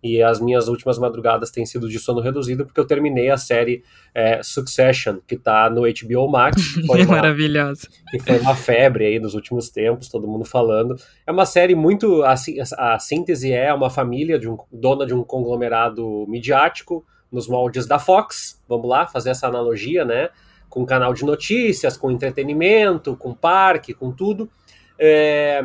[0.03, 3.83] E as minhas últimas madrugadas têm sido de sono reduzido porque eu terminei a série
[4.13, 6.61] é, Succession, que tá no HBO Max.
[6.85, 7.87] Foi é maravilhosa.
[8.11, 10.95] Que foi uma febre aí nos últimos tempos, todo mundo falando.
[11.25, 12.21] É uma série muito.
[12.21, 12.35] A,
[12.77, 17.03] a síntese é uma família de um, dona de um conglomerado midiático
[17.33, 18.61] nos moldes da Fox.
[18.69, 20.29] Vamos lá, fazer essa analogia, né?
[20.69, 24.49] Com canal de notícias, com entretenimento, com parque, com tudo.
[24.97, 25.63] É,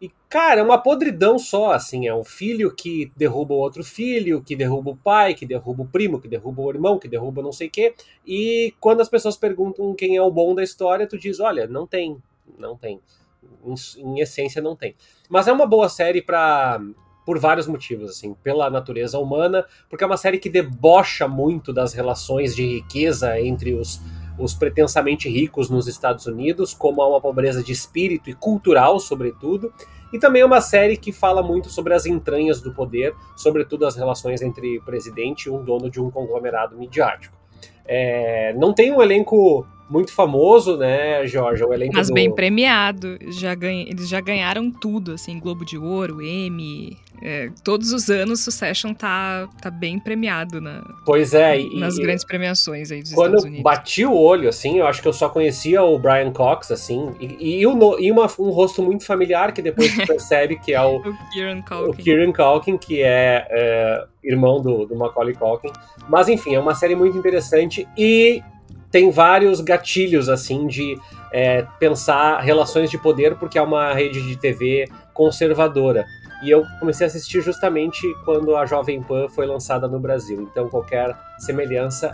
[0.00, 2.08] e, cara, é uma podridão só, assim.
[2.08, 5.86] É um filho que derruba o outro filho, que derruba o pai, que derruba o
[5.86, 7.94] primo, que derruba o irmão, que derruba não sei o quê.
[8.26, 11.86] E quando as pessoas perguntam quem é o bom da história, tu diz: olha, não
[11.86, 12.16] tem,
[12.58, 13.00] não tem.
[13.64, 14.94] Em, em essência, não tem.
[15.28, 16.80] Mas é uma boa série para
[17.24, 21.94] por vários motivos, assim, pela natureza humana, porque é uma série que debocha muito das
[21.94, 24.00] relações de riqueza entre os
[24.38, 29.72] os pretensamente ricos nos Estados Unidos, como há uma pobreza de espírito e cultural, sobretudo.
[30.12, 33.96] E também é uma série que fala muito sobre as entranhas do poder, sobretudo as
[33.96, 37.36] relações entre o presidente e um dono de um conglomerado midiático.
[37.86, 41.62] É, não tem um elenco muito famoso, né, Jorge?
[41.64, 42.14] O elenco Mas do...
[42.14, 43.18] bem premiado.
[43.28, 46.96] Já ganha, eles já ganharam tudo, assim, Globo de Ouro, Emmy.
[47.22, 52.24] É, todos os anos Succession tá, tá bem premiado na, pois é, e, nas grandes
[52.24, 53.62] premiações aí dos quando Estados Unidos.
[53.62, 57.14] Quando bati o olho, assim, eu acho que eu só conhecia o Brian Cox, assim,
[57.20, 60.82] e, e, o, e uma, um rosto muito familiar que depois você percebe que é
[60.82, 61.90] o, o Kieran Culkin.
[61.90, 65.72] O Kieran Culkin, que é, é irmão do, do Macaulay Culkin.
[66.08, 68.42] Mas enfim, é uma série muito interessante e
[68.90, 70.96] tem vários gatilhos, assim, de
[71.32, 76.06] é, pensar relações de poder, porque é uma rede de TV conservadora.
[76.44, 80.42] E eu comecei a assistir justamente quando a Jovem Pan foi lançada no Brasil.
[80.42, 82.12] Então qualquer semelhança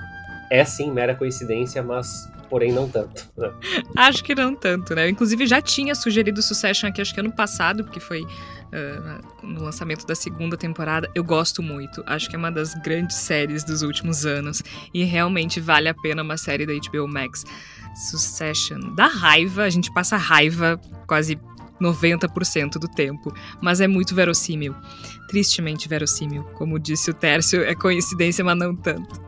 [0.51, 3.28] é sim mera coincidência, mas porém não tanto.
[3.37, 3.53] Né?
[3.97, 5.07] Acho que não tanto, né?
[5.07, 9.62] Eu, inclusive já tinha sugerido Succession aqui, acho que ano passado, porque foi uh, no
[9.62, 11.09] lançamento da segunda temporada.
[11.14, 12.03] Eu gosto muito.
[12.07, 14.62] Acho que é uma das grandes séries dos últimos anos.
[14.93, 17.45] E realmente vale a pena uma série da HBO Max.
[17.95, 18.95] Succession.
[18.95, 21.39] Dá raiva, a gente passa raiva quase
[21.81, 24.74] 90% do tempo, mas é muito verossímil.
[25.28, 26.45] Tristemente verossímil.
[26.55, 29.20] Como disse o Tércio, é coincidência, mas não tanto.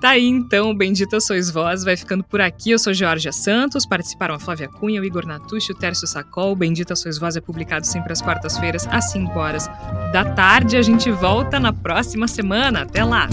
[0.00, 2.70] Tá aí então, Bendita Sois Vós, vai ficando por aqui.
[2.70, 6.54] Eu sou Georgia Santos, participaram a Flávia Cunha, o Igor Natucci, o Tércio Sacol.
[6.54, 9.66] Bendita Sois Vós é publicado sempre às quartas-feiras, às 5 horas
[10.12, 10.76] da tarde.
[10.76, 12.82] A gente volta na próxima semana.
[12.82, 13.28] Até lá!